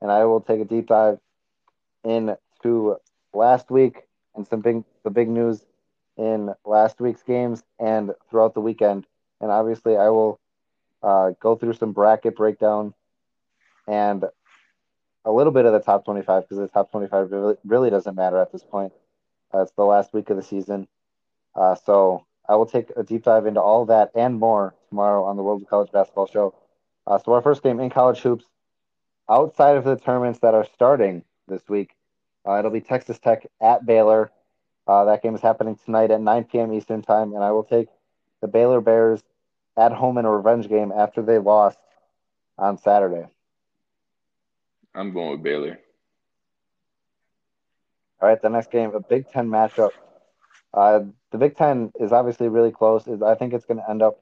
and 0.00 0.10
I 0.10 0.24
will 0.24 0.40
take 0.40 0.60
a 0.60 0.64
deep 0.64 0.86
dive 0.86 1.18
into 2.04 2.96
last 3.34 3.70
week 3.70 4.02
and 4.36 4.46
some 4.46 4.60
big 4.60 4.84
the 5.02 5.10
big 5.10 5.28
news 5.28 5.64
in 6.16 6.54
last 6.64 7.00
week's 7.00 7.22
games 7.24 7.64
and 7.80 8.12
throughout 8.30 8.54
the 8.54 8.60
weekend. 8.60 9.06
And 9.40 9.50
obviously, 9.50 9.96
I 9.96 10.10
will 10.10 10.38
uh, 11.02 11.30
go 11.40 11.56
through 11.56 11.72
some 11.72 11.92
bracket 11.92 12.36
breakdown 12.36 12.94
and 13.88 14.24
a 15.24 15.32
little 15.32 15.52
bit 15.52 15.64
of 15.64 15.72
the 15.72 15.80
top 15.80 16.04
25 16.04 16.44
because 16.44 16.58
the 16.58 16.68
top 16.68 16.92
25 16.92 17.32
really, 17.32 17.56
really 17.64 17.90
doesn't 17.90 18.14
matter 18.14 18.38
at 18.38 18.52
this 18.52 18.62
point. 18.62 18.92
Uh, 19.52 19.62
it's 19.62 19.72
the 19.72 19.82
last 19.82 20.12
week 20.12 20.30
of 20.30 20.36
the 20.36 20.42
season. 20.42 20.86
Uh, 21.54 21.74
so 21.74 22.24
I 22.48 22.56
will 22.56 22.66
take 22.66 22.90
a 22.96 23.02
deep 23.02 23.24
dive 23.24 23.46
into 23.46 23.60
all 23.60 23.86
that 23.86 24.10
and 24.14 24.38
more 24.38 24.74
tomorrow 24.88 25.24
on 25.24 25.36
the 25.36 25.42
World 25.42 25.62
of 25.62 25.68
College 25.68 25.92
Basketball 25.92 26.26
Show. 26.26 26.54
Uh, 27.06 27.18
so 27.18 27.32
our 27.32 27.42
first 27.42 27.62
game 27.62 27.80
in 27.80 27.90
college 27.90 28.20
hoops, 28.20 28.44
outside 29.30 29.76
of 29.76 29.84
the 29.84 29.96
tournaments 29.96 30.40
that 30.40 30.54
are 30.54 30.66
starting 30.74 31.24
this 31.48 31.68
week, 31.68 31.94
uh, 32.46 32.58
it'll 32.58 32.70
be 32.70 32.80
Texas 32.80 33.18
Tech 33.18 33.46
at 33.60 33.86
Baylor. 33.86 34.30
Uh, 34.86 35.04
that 35.04 35.22
game 35.22 35.34
is 35.34 35.40
happening 35.40 35.78
tonight 35.84 36.10
at 36.10 36.20
9 36.20 36.44
p.m. 36.44 36.72
Eastern 36.72 37.02
Time, 37.02 37.32
and 37.34 37.44
I 37.44 37.52
will 37.52 37.64
take 37.64 37.88
the 38.40 38.48
Baylor 38.48 38.80
Bears 38.80 39.22
at 39.76 39.92
home 39.92 40.18
in 40.18 40.24
a 40.24 40.30
revenge 40.30 40.68
game 40.68 40.92
after 40.92 41.22
they 41.22 41.38
lost 41.38 41.78
on 42.58 42.78
Saturday. 42.78 43.26
I'm 44.94 45.12
going 45.12 45.30
with 45.30 45.42
Baylor. 45.42 45.78
All 48.20 48.28
right, 48.28 48.40
the 48.40 48.48
next 48.48 48.70
game, 48.70 48.94
a 48.94 49.00
Big 49.00 49.30
Ten 49.30 49.48
matchup. 49.48 49.90
Uh, 50.74 51.00
the 51.30 51.38
Big 51.38 51.56
Ten 51.56 51.92
is 52.00 52.12
obviously 52.12 52.48
really 52.48 52.70
close. 52.70 53.06
I 53.08 53.34
think 53.34 53.52
it's 53.52 53.66
going 53.66 53.78
to 53.78 53.90
end 53.90 54.02
up 54.02 54.18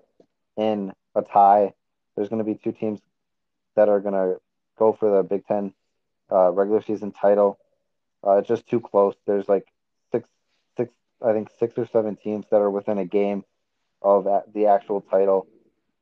in 0.56 0.92
a 1.14 1.22
tie. 1.22 1.72
There's 2.16 2.28
going 2.28 2.44
to 2.44 2.44
be 2.44 2.56
two 2.56 2.72
teams 2.72 3.00
that 3.76 3.88
are 3.88 4.00
going 4.00 4.14
to 4.14 4.40
go 4.78 4.92
for 4.92 5.10
the 5.10 5.22
Big 5.22 5.46
Ten 5.46 5.72
uh, 6.30 6.50
regular 6.50 6.82
season 6.82 7.12
title. 7.12 7.58
Uh, 8.26 8.36
it's 8.38 8.48
just 8.48 8.66
too 8.68 8.80
close. 8.80 9.14
There's 9.26 9.48
like 9.48 9.66
six, 10.12 10.28
six, 10.76 10.92
I 11.24 11.32
think 11.32 11.48
six 11.58 11.78
or 11.78 11.86
seven 11.86 12.16
teams 12.16 12.46
that 12.50 12.58
are 12.60 12.70
within 12.70 12.98
a 12.98 13.04
game 13.04 13.44
of 14.02 14.24
the 14.52 14.66
actual 14.66 15.00
title. 15.00 15.46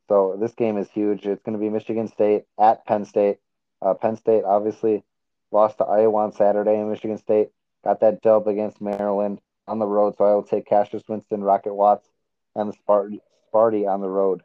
So 0.08 0.36
this 0.40 0.52
game 0.52 0.78
is 0.78 0.88
huge. 0.88 1.26
It's 1.26 1.42
going 1.42 1.58
to 1.58 1.60
be 1.60 1.68
Michigan 1.68 2.08
State 2.08 2.44
at 2.58 2.86
Penn 2.86 3.04
State. 3.04 3.38
Uh, 3.82 3.94
Penn 3.94 4.16
State 4.16 4.44
obviously 4.44 5.04
lost 5.52 5.78
to 5.78 5.84
Iowa 5.84 6.24
on 6.24 6.32
Saturday, 6.32 6.78
and 6.78 6.90
Michigan 6.90 7.18
State 7.18 7.50
got 7.84 8.00
that 8.00 8.22
dub 8.22 8.48
against 8.48 8.80
Maryland 8.80 9.40
on 9.68 9.78
the 9.78 9.86
road. 9.86 10.16
So 10.16 10.24
I 10.24 10.34
will 10.34 10.42
take 10.42 10.66
Cassius 10.66 11.02
Winston, 11.08 11.42
Rocket 11.42 11.74
Watts, 11.74 12.08
and 12.54 12.72
the 12.72 12.76
Sparty, 12.76 13.20
Sparty 13.52 13.88
on 13.88 14.00
the 14.00 14.08
road. 14.08 14.42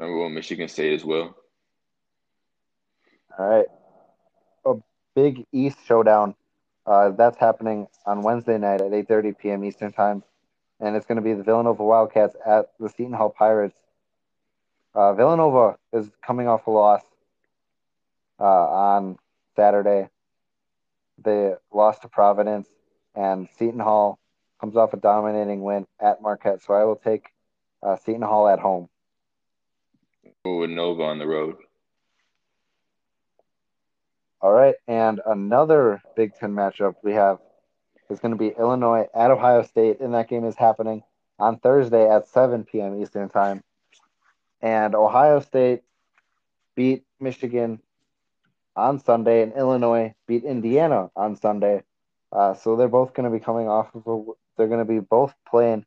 I'm 0.00 0.08
going 0.08 0.34
Michigan 0.34 0.68
State 0.68 0.92
as 0.92 1.04
well. 1.04 1.34
All 3.38 3.46
right. 3.48 3.66
A 4.64 4.74
big 5.14 5.46
East 5.52 5.78
showdown. 5.86 6.34
Uh, 6.86 7.10
that's 7.10 7.38
happening 7.38 7.88
on 8.04 8.22
Wednesday 8.22 8.58
night 8.58 8.80
at 8.80 8.92
8:30 8.92 9.38
p.m. 9.38 9.64
Eastern 9.64 9.92
Time, 9.92 10.22
and 10.78 10.94
it's 10.94 11.06
going 11.06 11.16
to 11.16 11.22
be 11.22 11.32
the 11.32 11.42
Villanova 11.42 11.82
Wildcats 11.82 12.36
at 12.46 12.70
the 12.78 12.88
Seton 12.88 13.12
Hall 13.12 13.30
Pirates. 13.30 13.76
Uh, 14.94 15.12
Villanova 15.14 15.76
is 15.92 16.08
coming 16.24 16.46
off 16.46 16.66
a 16.66 16.70
loss 16.70 17.02
uh, 18.38 18.44
on 18.44 19.18
Saturday. 19.56 20.08
They 21.22 21.54
lost 21.72 22.02
to 22.02 22.08
Providence, 22.08 22.68
and 23.16 23.48
Seton 23.58 23.80
Hall 23.80 24.18
comes 24.60 24.76
off 24.76 24.92
a 24.92 24.96
dominating 24.96 25.62
win 25.62 25.86
at 26.00 26.22
Marquette. 26.22 26.62
So 26.62 26.74
I 26.74 26.84
will 26.84 26.96
take 26.96 27.26
uh, 27.82 27.96
Seton 27.96 28.22
Hall 28.22 28.48
at 28.48 28.58
home. 28.58 28.88
with 30.44 30.70
Nova 30.70 31.02
on 31.02 31.18
the 31.18 31.26
road. 31.26 31.56
All 34.40 34.52
right, 34.52 34.74
and 34.86 35.20
another 35.26 36.02
Big 36.14 36.34
Ten 36.34 36.52
matchup 36.52 36.94
we 37.02 37.12
have 37.14 37.38
is 38.10 38.20
going 38.20 38.32
to 38.32 38.38
be 38.38 38.54
Illinois 38.56 39.06
at 39.14 39.30
Ohio 39.30 39.62
State, 39.62 40.00
and 40.00 40.14
that 40.14 40.28
game 40.28 40.44
is 40.44 40.56
happening 40.56 41.02
on 41.38 41.58
Thursday 41.58 42.08
at 42.08 42.28
7 42.28 42.64
p.m. 42.64 43.00
Eastern 43.00 43.28
Time. 43.28 43.62
And 44.60 44.94
Ohio 44.94 45.40
State 45.40 45.82
beat 46.74 47.04
Michigan 47.18 47.80
on 48.76 49.00
Sunday, 49.00 49.42
and 49.42 49.52
Illinois 49.54 50.14
beat 50.26 50.44
Indiana 50.44 51.10
on 51.16 51.36
Sunday. 51.36 51.82
Uh, 52.36 52.52
so 52.52 52.76
they're 52.76 52.86
both 52.86 53.14
going 53.14 53.24
to 53.24 53.36
be 53.36 53.42
coming 53.42 53.66
off 53.66 53.88
of 53.94 54.06
a, 54.06 54.32
they're 54.56 54.68
going 54.68 54.84
to 54.86 54.92
be 54.92 55.00
both 55.00 55.34
playing. 55.48 55.86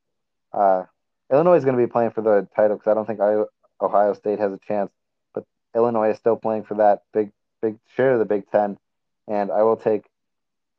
Uh, 0.51 0.83
Illinois 1.31 1.57
is 1.57 1.63
going 1.63 1.77
to 1.77 1.81
be 1.85 1.89
playing 1.89 2.09
for 2.09 2.21
the 2.21 2.47
title 2.55 2.75
because 2.75 2.89
I 2.89 2.95
don't 2.95 3.05
think 3.05 3.19
I, 3.19 3.43
Ohio 3.79 4.13
State 4.13 4.39
has 4.39 4.51
a 4.51 4.59
chance, 4.67 4.89
but 5.35 5.45
Illinois 5.75 6.09
is 6.09 6.17
still 6.17 6.35
playing 6.35 6.63
for 6.63 6.73
that 6.75 7.03
big 7.13 7.31
big 7.61 7.77
share 7.95 8.13
of 8.13 8.19
the 8.19 8.25
Big 8.25 8.49
Ten, 8.49 8.79
and 9.27 9.51
I 9.51 9.61
will 9.61 9.77
take 9.77 10.05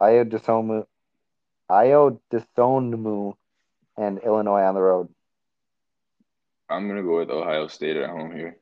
Ayo 0.01 0.25
Dosunmu, 0.25 0.87
Ayo 1.71 2.19
Dosunmu, 2.33 3.37
and 3.97 4.19
Illinois 4.19 4.63
on 4.63 4.75
the 4.75 4.81
road. 4.81 5.09
I'm 6.69 6.89
gonna 6.89 7.03
go 7.03 7.19
with 7.19 7.31
Ohio 7.31 7.69
State 7.69 7.97
at 7.97 8.11
home 8.11 8.33
here. 8.33 8.57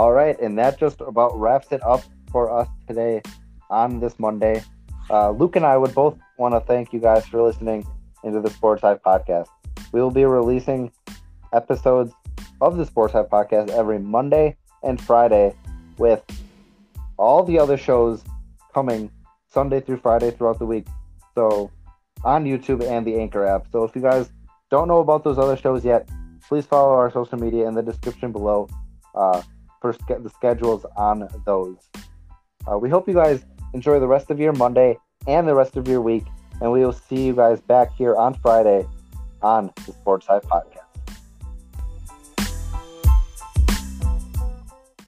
All 0.00 0.14
right, 0.14 0.40
and 0.40 0.56
that 0.56 0.78
just 0.78 1.02
about 1.02 1.38
wraps 1.38 1.72
it 1.72 1.82
up 1.82 2.02
for 2.32 2.50
us 2.50 2.66
today 2.88 3.20
on 3.68 4.00
this 4.00 4.18
Monday. 4.18 4.62
Uh, 5.10 5.30
Luke 5.32 5.56
and 5.56 5.66
I 5.66 5.76
would 5.76 5.94
both 5.94 6.16
want 6.38 6.54
to 6.54 6.60
thank 6.60 6.94
you 6.94 7.00
guys 7.00 7.26
for 7.26 7.42
listening 7.42 7.86
into 8.24 8.40
the 8.40 8.48
Sportz 8.48 8.80
Hive 8.80 9.02
podcast. 9.02 9.48
We 9.92 10.00
will 10.00 10.10
be 10.10 10.24
releasing 10.24 10.90
episodes 11.52 12.14
of 12.62 12.78
the 12.78 12.86
Sportz 12.86 13.10
Hive 13.10 13.28
podcast 13.28 13.68
every 13.68 13.98
Monday 13.98 14.56
and 14.82 14.98
Friday, 14.98 15.54
with 15.98 16.24
all 17.18 17.44
the 17.44 17.58
other 17.58 17.76
shows 17.76 18.24
coming 18.72 19.10
Sunday 19.48 19.82
through 19.82 19.98
Friday 19.98 20.30
throughout 20.30 20.58
the 20.58 20.64
week. 20.64 20.86
So 21.34 21.70
on 22.24 22.46
YouTube 22.46 22.82
and 22.82 23.06
the 23.06 23.20
Anchor 23.20 23.44
app. 23.44 23.66
So 23.70 23.84
if 23.84 23.94
you 23.94 24.00
guys 24.00 24.30
don't 24.70 24.88
know 24.88 25.00
about 25.00 25.24
those 25.24 25.36
other 25.36 25.58
shows 25.58 25.84
yet, 25.84 26.08
please 26.48 26.64
follow 26.64 26.94
our 26.94 27.12
social 27.12 27.38
media 27.38 27.68
in 27.68 27.74
the 27.74 27.82
description 27.82 28.32
below 28.32 28.66
uh, 29.14 29.42
for 29.80 29.94
the 30.08 30.30
schedules 30.30 30.84
on 30.96 31.28
those. 31.44 31.76
Uh, 32.70 32.78
we 32.78 32.88
hope 32.88 33.08
you 33.08 33.14
guys 33.14 33.44
enjoy 33.74 33.98
the 33.98 34.06
rest 34.06 34.30
of 34.30 34.38
your 34.38 34.52
Monday 34.52 34.98
and 35.26 35.46
the 35.46 35.54
rest 35.54 35.76
of 35.76 35.88
your 35.88 36.00
week, 36.00 36.24
and 36.60 36.70
we 36.70 36.80
will 36.80 36.92
see 36.92 37.24
you 37.26 37.34
guys 37.34 37.60
back 37.60 37.92
here 37.96 38.14
on 38.16 38.34
Friday 38.34 38.86
on 39.42 39.70
the 39.86 39.92
Sportz 39.92 40.26
Hive 40.26 40.42
Podcast. 40.42 40.79